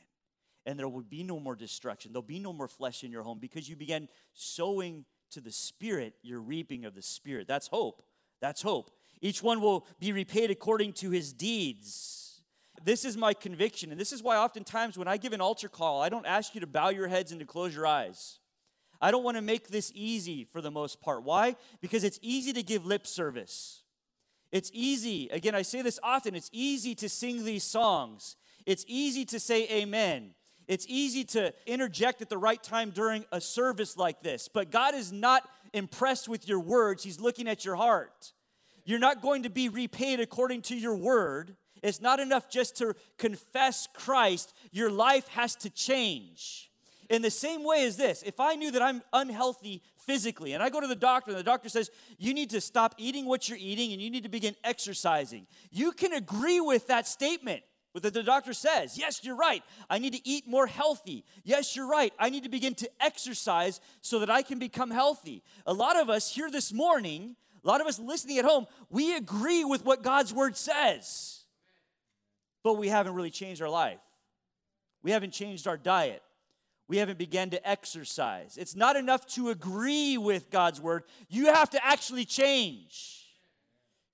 And 0.65 0.77
there 0.77 0.87
will 0.87 1.01
be 1.01 1.23
no 1.23 1.39
more 1.39 1.55
destruction. 1.55 2.11
There'll 2.13 2.21
be 2.21 2.39
no 2.39 2.53
more 2.53 2.67
flesh 2.67 3.03
in 3.03 3.11
your 3.11 3.23
home 3.23 3.39
because 3.39 3.67
you 3.67 3.75
began 3.75 4.07
sowing 4.33 5.05
to 5.31 5.41
the 5.41 5.51
Spirit, 5.51 6.13
you're 6.21 6.41
reaping 6.41 6.85
of 6.85 6.95
the 6.95 7.01
Spirit. 7.01 7.47
That's 7.47 7.67
hope. 7.67 8.03
That's 8.41 8.61
hope. 8.61 8.91
Each 9.21 9.43
one 9.43 9.61
will 9.61 9.85
be 9.99 10.11
repaid 10.11 10.51
according 10.51 10.93
to 10.93 11.09
his 11.09 11.33
deeds. 11.33 12.41
This 12.83 13.03
is 13.03 13.17
my 13.17 13.33
conviction, 13.33 13.91
and 13.91 13.99
this 13.99 14.13
is 14.13 14.23
why 14.23 14.37
oftentimes 14.37 14.97
when 14.97 15.07
I 15.07 15.17
give 15.17 15.33
an 15.33 15.41
altar 15.41 15.67
call, 15.67 16.01
I 16.01 16.07
don't 16.07 16.25
ask 16.25 16.55
you 16.55 16.61
to 16.61 16.67
bow 16.67 16.89
your 16.89 17.09
heads 17.09 17.31
and 17.31 17.39
to 17.41 17.45
close 17.45 17.75
your 17.75 17.85
eyes. 17.85 18.39
I 19.01 19.11
don't 19.11 19.23
want 19.23 19.37
to 19.37 19.41
make 19.41 19.69
this 19.69 19.91
easy 19.95 20.43
for 20.43 20.61
the 20.61 20.71
most 20.71 21.01
part. 21.01 21.23
Why? 21.23 21.55
Because 21.81 22.03
it's 22.03 22.19
easy 22.21 22.53
to 22.53 22.63
give 22.63 22.85
lip 22.85 23.07
service. 23.07 23.83
It's 24.51 24.71
easy, 24.73 25.29
again, 25.29 25.53
I 25.53 25.61
say 25.61 25.81
this 25.81 25.99
often, 26.01 26.35
it's 26.35 26.49
easy 26.51 26.95
to 26.95 27.07
sing 27.07 27.45
these 27.45 27.63
songs. 27.63 28.35
It's 28.65 28.83
easy 28.87 29.23
to 29.25 29.39
say 29.39 29.67
amen. 29.69 30.31
It's 30.67 30.85
easy 30.87 31.23
to 31.25 31.53
interject 31.65 32.21
at 32.21 32.29
the 32.29 32.37
right 32.37 32.61
time 32.61 32.91
during 32.91 33.25
a 33.31 33.41
service 33.41 33.97
like 33.97 34.21
this. 34.21 34.47
But 34.47 34.71
God 34.71 34.95
is 34.95 35.11
not 35.11 35.43
impressed 35.73 36.27
with 36.27 36.47
your 36.47 36.59
words, 36.59 37.03
He's 37.03 37.19
looking 37.19 37.47
at 37.47 37.63
your 37.63 37.75
heart. 37.75 38.33
You're 38.85 38.99
not 38.99 39.21
going 39.21 39.43
to 39.43 39.49
be 39.49 39.69
repaid 39.69 40.19
according 40.19 40.63
to 40.63 40.75
your 40.75 40.95
word. 40.95 41.55
It's 41.83 42.01
not 42.01 42.19
enough 42.19 42.49
just 42.49 42.75
to 42.77 42.95
confess 43.17 43.87
Christ, 43.93 44.53
your 44.71 44.91
life 44.91 45.27
has 45.29 45.55
to 45.57 45.69
change. 45.69 46.68
In 47.09 47.21
the 47.23 47.31
same 47.31 47.63
way 47.63 47.85
as 47.85 47.97
this, 47.97 48.21
if 48.23 48.39
I 48.39 48.53
knew 48.55 48.71
that 48.71 48.81
I'm 48.81 49.01
unhealthy 49.11 49.81
physically 49.97 50.53
and 50.53 50.61
I 50.61 50.69
go 50.69 50.79
to 50.79 50.87
the 50.87 50.95
doctor 50.95 51.31
and 51.31 51.39
the 51.39 51.43
doctor 51.43 51.67
says, 51.67 51.89
you 52.17 52.33
need 52.33 52.51
to 52.51 52.61
stop 52.61 52.93
eating 52.97 53.25
what 53.25 53.49
you're 53.49 53.57
eating 53.59 53.93
and 53.93 54.01
you 54.01 54.11
need 54.11 54.23
to 54.23 54.29
begin 54.29 54.55
exercising, 54.63 55.47
you 55.71 55.91
can 55.91 56.13
agree 56.13 56.59
with 56.59 56.87
that 56.87 57.07
statement. 57.07 57.63
With 57.91 58.03
That 58.03 58.13
the 58.13 58.21
doctor 58.21 58.53
says, 58.53 58.99
yes, 58.99 59.21
you're 59.23 59.35
right. 59.35 59.63
I 59.89 59.97
need 59.97 60.13
to 60.13 60.21
eat 60.23 60.47
more 60.47 60.67
healthy. 60.67 61.25
Yes, 61.43 61.75
you're 61.75 61.89
right. 61.89 62.13
I 62.19 62.29
need 62.29 62.43
to 62.43 62.49
begin 62.49 62.75
to 62.75 62.89
exercise 63.01 63.81
so 64.01 64.19
that 64.19 64.29
I 64.29 64.43
can 64.43 64.59
become 64.59 64.91
healthy. 64.91 65.41
A 65.65 65.73
lot 65.73 65.97
of 65.97 66.07
us 66.07 66.31
here 66.31 66.51
this 66.51 66.71
morning, 66.71 67.35
a 67.63 67.67
lot 67.67 67.81
of 67.81 67.87
us 67.87 67.97
listening 67.97 68.37
at 68.37 68.45
home, 68.45 68.67
we 68.91 69.15
agree 69.15 69.65
with 69.65 69.83
what 69.83 70.03
God's 70.03 70.31
word 70.31 70.55
says. 70.55 71.45
but 72.63 72.75
we 72.75 72.89
haven't 72.89 73.15
really 73.15 73.31
changed 73.31 73.61
our 73.61 73.69
life. 73.69 73.99
We 75.01 75.11
haven't 75.11 75.31
changed 75.31 75.67
our 75.67 75.77
diet. 75.77 76.21
We 76.89 76.97
haven't 76.97 77.19
begun 77.19 77.51
to 77.51 77.69
exercise. 77.69 78.57
It's 78.57 78.75
not 78.75 78.95
enough 78.95 79.27
to 79.27 79.51
agree 79.51 80.17
with 80.17 80.49
God's 80.49 80.81
word. 80.81 81.03
You 81.29 81.45
have 81.53 81.69
to 81.69 81.85
actually 81.85 82.25
change. 82.25 83.27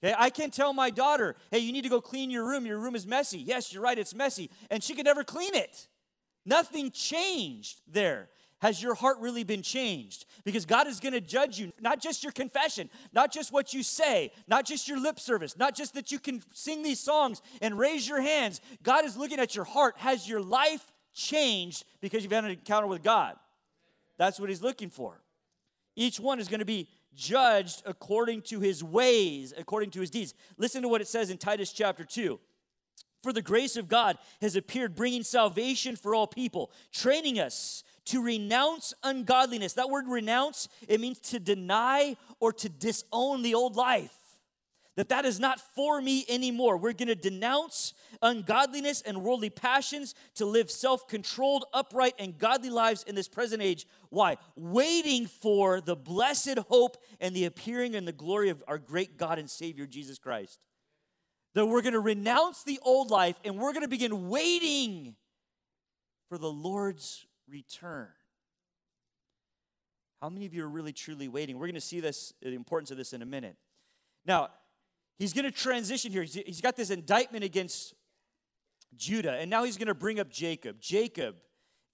Okay, 0.04 0.14
I 0.16 0.30
can 0.30 0.52
tell 0.52 0.74
my 0.74 0.90
daughter, 0.90 1.38
hey, 1.52 1.60
you 1.60 1.72
need 1.72 1.84
to 1.84 1.90
go 1.90 2.02
clean 2.02 2.30
your 2.30 2.46
room. 2.46 2.66
Your 2.66 2.78
room 2.78 2.94
is 2.94 3.08
messy. 3.08 3.40
Yes, 3.40 3.72
you're 3.72 3.82
right, 3.82 3.98
it's 3.98 4.14
messy. 4.14 4.52
And 4.70 4.84
she 4.84 4.94
could 4.94 5.06
never 5.06 5.24
clean 5.24 5.56
it. 5.56 5.88
Nothing 6.46 6.92
changed 6.92 7.80
there. 7.88 8.28
Has 8.62 8.84
your 8.84 8.94
heart 8.94 9.20
really 9.20 9.46
been 9.46 9.62
changed? 9.62 10.26
Because 10.44 10.66
God 10.66 10.88
is 10.88 11.00
going 11.00 11.14
to 11.14 11.22
judge 11.22 11.58
you, 11.58 11.72
not 11.80 12.02
just 12.02 12.24
your 12.24 12.34
confession, 12.34 12.90
not 13.14 13.32
just 13.32 13.54
what 13.54 13.74
you 13.74 13.84
say, 13.84 14.32
not 14.48 14.66
just 14.66 14.88
your 14.88 15.00
lip 15.00 15.20
service, 15.20 15.58
not 15.58 15.76
just 15.76 15.94
that 15.94 16.12
you 16.12 16.20
can 16.20 16.42
sing 16.54 16.84
these 16.84 17.00
songs 17.00 17.42
and 17.62 17.78
raise 17.78 18.08
your 18.08 18.22
hands. 18.22 18.60
God 18.84 19.06
is 19.06 19.16
looking 19.16 19.40
at 19.40 19.56
your 19.56 19.66
heart. 19.66 19.96
Has 19.98 20.28
your 20.28 20.42
life 20.42 20.92
changed 21.16 21.86
because 22.02 22.22
you've 22.22 22.32
had 22.32 22.44
an 22.44 22.52
encounter 22.52 22.88
with 22.88 23.02
God? 23.02 23.36
That's 24.18 24.40
what 24.40 24.50
He's 24.50 24.62
looking 24.62 24.90
for. 24.90 25.22
Each 25.96 26.20
one 26.20 26.40
is 26.40 26.48
going 26.48 26.60
to 26.60 26.66
be 26.66 26.88
judged 27.16 27.82
according 27.86 28.42
to 28.44 28.60
his 28.60 28.84
ways, 28.84 29.54
according 29.58 29.92
to 29.92 30.02
his 30.02 30.10
deeds. 30.10 30.34
Listen 30.58 30.82
to 30.82 30.88
what 30.88 31.02
it 31.02 31.08
says 31.08 31.30
in 31.30 31.38
Titus 31.38 31.72
chapter 31.72 32.04
2. 32.04 32.40
For 33.24 33.34
the 33.34 33.42
grace 33.42 33.76
of 33.76 33.88
God 33.88 34.18
has 34.42 34.56
appeared, 34.56 34.96
bringing 34.96 35.24
salvation 35.24 35.96
for 35.96 36.14
all 36.14 36.28
people, 36.28 36.72
training 36.92 37.40
us 37.40 37.84
to 38.06 38.22
renounce 38.22 38.94
ungodliness. 39.04 39.74
That 39.74 39.90
word 39.90 40.06
renounce, 40.08 40.68
it 40.88 41.02
means 41.02 41.20
to 41.20 41.40
deny 41.40 42.18
or 42.40 42.54
to 42.54 42.70
disown 42.70 43.42
the 43.42 43.56
old 43.56 43.76
life. 43.76 44.14
That 44.96 45.10
that 45.10 45.26
is 45.26 45.42
not 45.42 45.60
for 45.60 46.02
me 46.02 46.26
anymore. 46.30 46.78
We're 46.78 46.94
going 46.94 47.10
to 47.10 47.16
denounce 47.16 47.94
ungodliness 48.22 49.02
and 49.02 49.24
worldly 49.24 49.50
passions 49.50 50.16
to 50.36 50.46
live 50.46 50.72
self-controlled, 50.72 51.66
upright 51.74 52.14
and 52.18 52.38
godly 52.38 52.70
lives 52.70 53.04
in 53.04 53.14
this 53.14 53.28
present 53.28 53.62
age. 53.62 53.86
Why? 54.10 54.38
Waiting 54.56 55.26
for 55.26 55.82
the 55.82 55.98
blessed 55.98 56.60
hope 56.70 56.96
and 57.20 57.36
the 57.36 57.44
appearing 57.44 57.94
and 57.94 58.08
the 58.08 58.14
glory 58.14 58.50
of 58.50 58.64
our 58.70 58.78
great 58.78 59.18
God 59.18 59.38
and 59.38 59.50
Savior 59.50 59.86
Jesus 59.86 60.18
Christ. 60.18 60.60
That 61.56 61.66
we're 61.66 61.82
going 61.82 61.94
to 61.94 62.00
renounce 62.00 62.64
the 62.64 62.80
old 62.82 63.12
life 63.12 63.38
and 63.44 63.58
we're 63.58 63.74
going 63.74 63.84
to 63.84 63.90
begin 63.90 64.30
waiting 64.30 65.16
for 66.30 66.38
the 66.38 66.52
Lord's 66.52 67.26
return. 67.50 68.08
How 70.22 70.30
many 70.30 70.46
of 70.46 70.54
you 70.54 70.64
are 70.64 70.70
really 70.70 70.94
truly 70.94 71.28
waiting? 71.28 71.58
We're 71.58 71.68
going 71.68 71.76
to 71.76 71.82
see 71.82 72.00
this, 72.00 72.34
the 72.42 72.54
importance 72.54 72.92
of 72.92 72.98
this 72.98 73.12
in 73.12 73.22
a 73.22 73.26
minute. 73.26 73.58
Now, 74.26 74.50
he's 75.18 75.34
going 75.34 75.46
to 75.46 75.52
transition 75.52 76.12
here. 76.12 76.24
he's 76.24 76.62
got 76.62 76.76
this 76.76 76.90
indictment 76.90 77.44
against 77.44 77.94
Judah, 78.96 79.34
and 79.34 79.50
now 79.50 79.64
he's 79.64 79.78
going 79.78 79.88
to 79.88 79.96
bring 79.96 80.20
up 80.20 80.30
Jacob. 80.30 80.80
Jacob, 80.80 81.36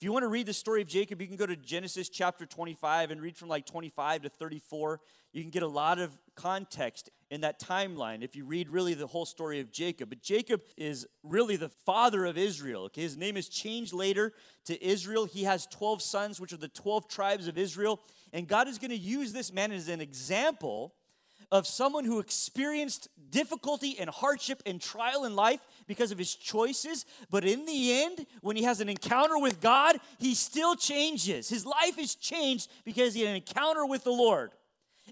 if 0.02 0.06
you 0.06 0.12
want 0.12 0.24
to 0.24 0.30
read 0.30 0.48
the 0.48 0.54
story 0.54 0.82
of 0.82 0.88
Jacob, 0.88 1.22
you 1.22 1.28
can 1.28 1.36
go 1.36 1.46
to 1.46 1.56
Genesis 1.56 2.10
chapter 2.10 2.46
25 2.46 3.12
and 3.12 3.22
read 3.22 3.38
from 3.38 3.50
like 3.50 3.66
25 3.66 4.24
to 4.24 4.30
34. 4.30 5.00
You 5.34 5.42
can 5.42 5.52
get 5.52 5.64
a 5.64 5.68
lot 5.68 6.00
of 6.00 6.12
context 6.36 7.10
in 7.30 7.42
that 7.42 7.60
timeline 7.60 8.24
if 8.24 8.36
you 8.36 8.44
read 8.44 8.70
really 8.70 8.94
the 8.94 9.08
whole 9.08 9.26
story 9.26 9.60
of 9.60 9.72
Jacob. 9.72 10.10
But 10.10 10.22
Jacob 10.22 10.62
is 10.76 11.08
really 11.24 11.56
the 11.56 11.70
father 11.70 12.26
of 12.26 12.38
Israel. 12.38 12.86
Okay, 12.86 13.02
his 13.02 13.16
name 13.16 13.38
is 13.38 13.48
changed 13.48 13.94
later 13.94 14.34
to 14.66 14.84
Israel. 14.84 15.26
He 15.26 15.44
has 15.44 15.68
12 15.68 16.02
sons, 16.02 16.42
which 16.42 16.52
are 16.52 16.58
the 16.58 16.68
12 16.68 17.08
tribes 17.08 17.48
of 17.48 17.58
Israel. 17.58 18.02
And 18.34 18.48
God 18.48 18.68
is 18.68 18.78
going 18.78 18.92
to 18.92 18.98
use 18.98 19.34
this 19.34 19.54
man 19.54 19.72
as 19.72 19.88
an 19.88 20.02
example 20.02 20.96
of 21.52 21.68
someone 21.68 22.06
who 22.06 22.20
experienced 22.20 23.10
difficulty 23.30 23.98
and 24.00 24.10
hardship 24.10 24.62
and 24.66 24.80
trial 24.80 25.26
in 25.26 25.36
life 25.36 25.60
because 25.86 26.12
of 26.12 26.18
his 26.18 26.34
choices. 26.34 27.06
But 27.30 27.44
in 27.44 27.66
the 27.66 28.02
end, 28.02 28.26
when 28.42 28.56
he 28.56 28.64
has 28.64 28.80
an 28.80 28.90
encounter 28.90 29.38
with 29.38 29.60
God, 29.60 29.98
he 30.18 30.34
still 30.34 30.76
changes. 30.76 31.50
His 31.50 31.66
life 31.66 31.98
is 31.98 32.16
changed 32.16 32.72
because 32.86 33.14
he 33.14 33.22
had 33.22 33.32
an 33.32 33.36
encounter 33.36 33.86
with 33.86 34.04
the 34.04 34.12
Lord. 34.12 34.52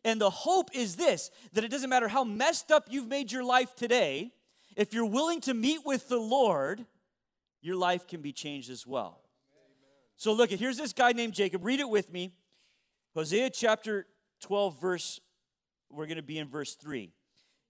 And 0.05 0.21
the 0.21 0.29
hope 0.29 0.69
is 0.73 0.95
this 0.95 1.29
that 1.53 1.63
it 1.63 1.71
doesn't 1.71 1.89
matter 1.89 2.07
how 2.07 2.23
messed 2.23 2.71
up 2.71 2.85
you've 2.89 3.07
made 3.07 3.31
your 3.31 3.43
life 3.43 3.75
today, 3.75 4.31
if 4.75 4.93
you're 4.93 5.05
willing 5.05 5.41
to 5.41 5.53
meet 5.53 5.85
with 5.85 6.07
the 6.07 6.19
Lord, 6.19 6.85
your 7.61 7.75
life 7.75 8.07
can 8.07 8.21
be 8.21 8.31
changed 8.31 8.69
as 8.69 8.87
well. 8.87 9.21
So 10.15 10.31
look, 10.31 10.49
here's 10.49 10.77
this 10.77 10.93
guy 10.93 11.11
named 11.11 11.33
Jacob. 11.33 11.65
Read 11.65 11.79
it 11.79 11.89
with 11.89 12.13
me. 12.13 12.31
Hosea 13.13 13.49
chapter 13.49 14.05
12, 14.41 14.79
verse 14.79 15.19
we're 15.91 16.05
going 16.05 16.17
to 16.17 16.23
be 16.23 16.37
in 16.37 16.47
verse 16.47 16.75
3. 16.75 17.11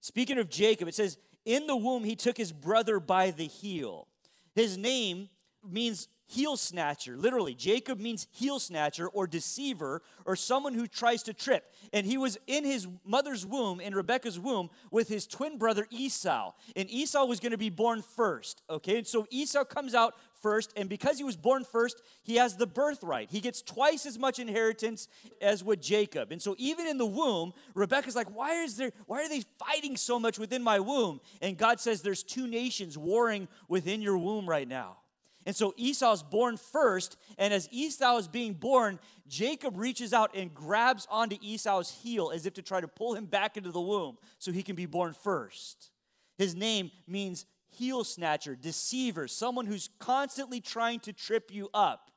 Speaking 0.01 0.37
of 0.37 0.49
Jacob, 0.49 0.87
it 0.87 0.95
says, 0.95 1.17
In 1.45 1.67
the 1.67 1.75
womb 1.75 2.03
he 2.03 2.15
took 2.15 2.37
his 2.37 2.51
brother 2.51 2.99
by 2.99 3.31
the 3.31 3.45
heel. 3.45 4.07
His 4.55 4.77
name 4.77 5.29
means 5.67 6.07
heel 6.29 6.55
snatcher. 6.55 7.17
Literally, 7.17 7.55
Jacob 7.55 7.99
means 7.99 8.27
heel 8.31 8.59
snatcher 8.59 9.07
or 9.07 9.25
deceiver 9.25 10.01
or 10.25 10.35
someone 10.35 10.73
who 10.73 10.87
tries 10.87 11.23
to 11.23 11.33
trip. 11.33 11.73
And 11.91 12.05
he 12.05 12.17
was 12.17 12.37
in 12.45 12.63
his 12.63 12.87
mother's 13.03 13.45
womb, 13.45 13.79
in 13.79 13.95
Rebekah's 13.95 14.39
womb, 14.39 14.69
with 14.91 15.09
his 15.09 15.25
twin 15.25 15.57
brother 15.57 15.87
Esau. 15.89 16.53
And 16.75 16.89
Esau 16.89 17.25
was 17.25 17.39
going 17.39 17.51
to 17.51 17.57
be 17.57 17.71
born 17.71 18.01
first. 18.01 18.61
Okay, 18.69 18.99
and 18.99 19.07
so 19.07 19.25
Esau 19.31 19.65
comes 19.65 19.95
out 19.95 20.15
first, 20.41 20.73
and 20.75 20.89
because 20.89 21.17
he 21.17 21.23
was 21.23 21.37
born 21.37 21.63
first, 21.63 22.01
he 22.23 22.35
has 22.35 22.57
the 22.57 22.67
birthright. 22.67 23.31
He 23.31 23.41
gets 23.41 23.61
twice 23.61 24.05
as 24.05 24.17
much 24.17 24.39
inheritance 24.39 25.07
as 25.41 25.63
would 25.63 25.81
Jacob. 25.81 26.31
And 26.31 26.41
so 26.41 26.55
even 26.57 26.87
in 26.87 26.97
the 26.97 27.05
womb, 27.05 27.53
Rebecca's 27.73 28.15
like, 28.15 28.35
why 28.35 28.63
is 28.63 28.77
there 28.77 28.91
why 29.05 29.23
are 29.23 29.29
they 29.29 29.43
fighting 29.57 29.97
so 29.97 30.19
much 30.19 30.39
within 30.39 30.63
my 30.63 30.79
womb? 30.79 31.19
And 31.41 31.57
God 31.57 31.79
says 31.79 32.01
there's 32.01 32.23
two 32.23 32.47
nations 32.47 32.97
warring 32.97 33.47
within 33.67 34.01
your 34.01 34.17
womb 34.17 34.47
right 34.47 34.67
now. 34.67 34.97
And 35.45 35.55
so 35.55 35.73
Esau's 35.77 36.21
born 36.21 36.57
first, 36.57 37.17
and 37.37 37.53
as 37.53 37.67
Esau 37.71 38.17
is 38.17 38.27
being 38.27 38.53
born, 38.53 38.99
Jacob 39.27 39.77
reaches 39.77 40.13
out 40.13 40.35
and 40.35 40.53
grabs 40.53 41.07
onto 41.09 41.37
Esau's 41.41 41.89
heel 41.89 42.31
as 42.33 42.45
if 42.45 42.53
to 42.55 42.61
try 42.61 42.81
to 42.81 42.87
pull 42.87 43.15
him 43.15 43.25
back 43.25 43.57
into 43.57 43.71
the 43.71 43.81
womb 43.81 44.17
so 44.37 44.51
he 44.51 44.63
can 44.63 44.75
be 44.75 44.85
born 44.85 45.13
first. 45.13 45.91
His 46.37 46.55
name 46.55 46.91
means 47.07 47.45
heel 47.71 48.03
snatcher, 48.03 48.55
deceiver, 48.55 49.27
someone 49.27 49.65
who's 49.65 49.89
constantly 49.99 50.59
trying 50.59 50.99
to 51.01 51.13
trip 51.13 51.51
you 51.51 51.69
up. 51.73 52.11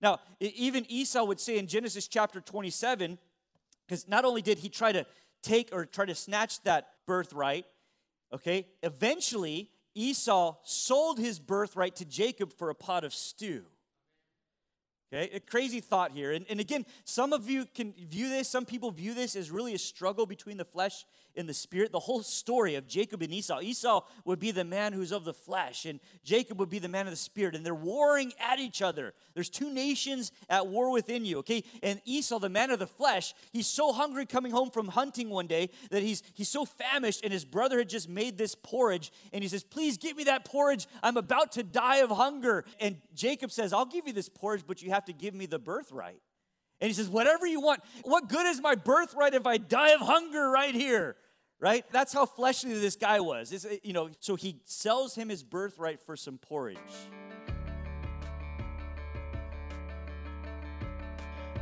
Now, 0.00 0.20
even 0.40 0.84
Esau 0.88 1.24
would 1.24 1.40
say 1.40 1.58
in 1.58 1.66
Genesis 1.66 2.08
chapter 2.08 2.40
27, 2.40 3.18
because 3.86 4.08
not 4.08 4.24
only 4.24 4.42
did 4.42 4.58
he 4.58 4.68
try 4.68 4.92
to 4.92 5.06
take 5.42 5.70
or 5.72 5.86
try 5.86 6.04
to 6.04 6.14
snatch 6.14 6.62
that 6.64 6.88
birthright, 7.06 7.66
okay, 8.32 8.66
eventually 8.82 9.70
Esau 9.94 10.56
sold 10.64 11.18
his 11.18 11.38
birthright 11.38 11.96
to 11.96 12.04
Jacob 12.04 12.52
for 12.52 12.70
a 12.70 12.74
pot 12.74 13.04
of 13.04 13.14
stew. 13.14 13.64
Okay, 15.12 15.30
a 15.34 15.40
crazy 15.40 15.80
thought 15.80 16.12
here. 16.12 16.32
And, 16.32 16.46
and 16.48 16.58
again, 16.58 16.86
some 17.04 17.34
of 17.34 17.48
you 17.48 17.66
can 17.66 17.92
view 17.92 18.30
this, 18.30 18.48
some 18.48 18.64
people 18.64 18.90
view 18.90 19.12
this 19.12 19.36
as 19.36 19.50
really 19.50 19.74
a 19.74 19.78
struggle 19.78 20.24
between 20.24 20.56
the 20.56 20.64
flesh 20.64 21.04
and 21.36 21.48
the 21.48 21.54
spirit. 21.54 21.92
The 21.92 22.00
whole 22.00 22.22
story 22.22 22.74
of 22.74 22.86
Jacob 22.86 23.22
and 23.22 23.32
Esau. 23.32 23.60
Esau 23.60 24.02
would 24.24 24.38
be 24.38 24.50
the 24.50 24.64
man 24.64 24.92
who's 24.92 25.12
of 25.12 25.24
the 25.24 25.34
flesh, 25.34 25.84
and 25.86 26.00
Jacob 26.24 26.58
would 26.58 26.70
be 26.70 26.78
the 26.78 26.88
man 26.88 27.06
of 27.06 27.12
the 27.12 27.16
spirit. 27.16 27.54
And 27.54 27.64
they're 27.64 27.74
warring 27.74 28.32
at 28.38 28.58
each 28.58 28.82
other. 28.82 29.14
There's 29.34 29.48
two 29.48 29.72
nations 29.72 30.32
at 30.48 30.66
war 30.66 30.90
within 30.90 31.24
you, 31.24 31.38
okay? 31.38 31.64
And 31.82 32.00
Esau, 32.04 32.38
the 32.38 32.48
man 32.48 32.70
of 32.70 32.78
the 32.78 32.86
flesh, 32.86 33.34
he's 33.52 33.66
so 33.66 33.92
hungry 33.92 34.26
coming 34.26 34.52
home 34.52 34.70
from 34.70 34.88
hunting 34.88 35.30
one 35.30 35.46
day 35.46 35.70
that 35.90 36.02
he's 36.02 36.22
he's 36.34 36.48
so 36.48 36.64
famished, 36.64 37.22
and 37.24 37.32
his 37.32 37.44
brother 37.44 37.78
had 37.78 37.88
just 37.88 38.08
made 38.08 38.38
this 38.38 38.54
porridge, 38.54 39.12
and 39.32 39.42
he 39.42 39.48
says, 39.48 39.64
Please 39.64 39.96
give 39.96 40.16
me 40.16 40.24
that 40.24 40.44
porridge. 40.44 40.86
I'm 41.02 41.16
about 41.16 41.52
to 41.52 41.62
die 41.62 41.98
of 41.98 42.10
hunger. 42.10 42.64
And 42.80 42.96
Jacob 43.14 43.50
says, 43.50 43.72
I'll 43.72 43.86
give 43.86 44.06
you 44.06 44.12
this 44.12 44.28
porridge, 44.28 44.62
but 44.66 44.82
you 44.82 44.90
have 44.90 45.04
to 45.06 45.12
give 45.12 45.34
me 45.34 45.46
the 45.46 45.58
birthright. 45.58 46.20
And 46.82 46.88
he 46.88 46.94
says, 46.94 47.08
Whatever 47.08 47.46
you 47.46 47.60
want. 47.60 47.80
What 48.02 48.28
good 48.28 48.46
is 48.46 48.60
my 48.60 48.74
birthright 48.74 49.34
if 49.34 49.46
I 49.46 49.56
die 49.56 49.90
of 49.90 50.00
hunger 50.00 50.50
right 50.50 50.74
here? 50.74 51.16
Right? 51.62 51.84
That's 51.92 52.12
how 52.12 52.26
fleshly 52.26 52.74
this 52.74 52.96
guy 52.96 53.20
was. 53.20 53.52
It's, 53.52 53.64
you 53.84 53.92
know, 53.92 54.10
so 54.18 54.34
he 54.34 54.56
sells 54.64 55.14
him 55.14 55.28
his 55.28 55.44
birthright 55.44 56.02
for 56.02 56.16
some 56.16 56.36
porridge. 56.36 56.76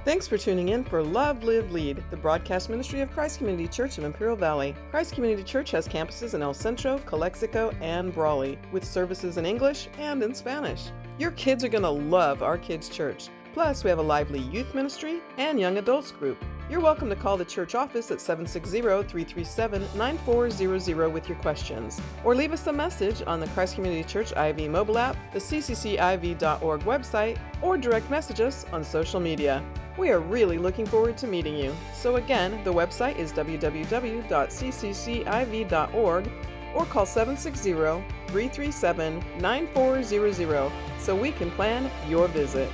Thanks 0.07 0.27
for 0.27 0.39
tuning 0.39 0.71
in 0.71 0.85
for 0.85 1.03
Love, 1.03 1.45
Live, 1.45 1.71
Lead, 1.71 2.03
the 2.11 2.17
broadcast 2.17 2.71
ministry 2.71 3.03
of 3.03 3.11
Christ 3.11 3.37
Community 3.37 3.69
Church 3.69 3.99
of 3.99 4.05
Imperial 4.05 4.37
Valley. 4.37 4.75
Christ 4.91 5.13
Community 5.13 5.43
Church 5.43 5.71
has 5.73 5.87
campuses 5.87 6.33
in 6.33 6.41
El 6.41 6.55
Centro, 6.55 6.99
Calexico, 7.01 7.71
and 7.83 8.15
Brawley, 8.15 8.59
with 8.73 8.83
services 8.83 9.37
in 9.37 9.45
English 9.45 9.91
and 9.99 10.23
in 10.23 10.35
Spanish. 10.35 10.85
Your 11.19 11.33
kids 11.33 11.63
are 11.63 11.69
going 11.69 11.83
to 11.83 11.91
love 11.91 12.43
our 12.43 12.57
kids' 12.57 12.89
church. 12.89 13.29
Plus, 13.53 13.85
we 13.85 13.91
have 13.91 13.99
a 13.99 14.03
lively 14.03 14.39
youth 14.39 14.75
ministry 14.75 15.21
and 15.37 15.61
young 15.61 15.77
adults 15.77 16.11
group. 16.11 16.43
You're 16.71 16.79
welcome 16.79 17.09
to 17.09 17.17
call 17.17 17.37
the 17.37 17.45
church 17.45 17.75
office 17.75 18.13
at 18.13 18.21
760 18.21 18.81
337 18.81 19.89
9400 19.97 21.13
with 21.13 21.29
your 21.29 21.37
questions, 21.39 22.01
or 22.23 22.37
leave 22.37 22.53
us 22.53 22.69
a 22.69 22.73
message 22.73 23.25
on 23.27 23.41
the 23.41 23.49
Christ 23.49 23.75
Community 23.75 24.05
Church 24.05 24.31
IV 24.31 24.71
mobile 24.71 24.97
app, 24.97 25.17
the 25.33 25.41
ccciv.org 25.41 26.81
website, 26.83 27.39
or 27.61 27.77
direct 27.77 28.09
message 28.09 28.41
us 28.41 28.67
on 28.73 28.85
social 28.85 29.19
media. 29.19 29.65
We 29.99 30.11
are 30.11 30.21
really 30.21 30.59
looking 30.59 30.87
forward 30.87 31.19
to 31.19 31.27
meeting 31.27 31.57
you. 31.57 31.75
So, 31.93 32.15
again, 32.17 32.63
the 32.63 32.73
website 32.73 33.19
is 33.19 33.33
www.cccIV.org 33.33 36.31
or 36.73 36.85
call 36.85 37.05
760 37.05 37.73
337 37.73 39.25
9400 39.41 40.73
so 41.01 41.17
we 41.17 41.33
can 41.33 41.51
plan 41.51 41.91
your 42.09 42.29
visit. 42.29 42.71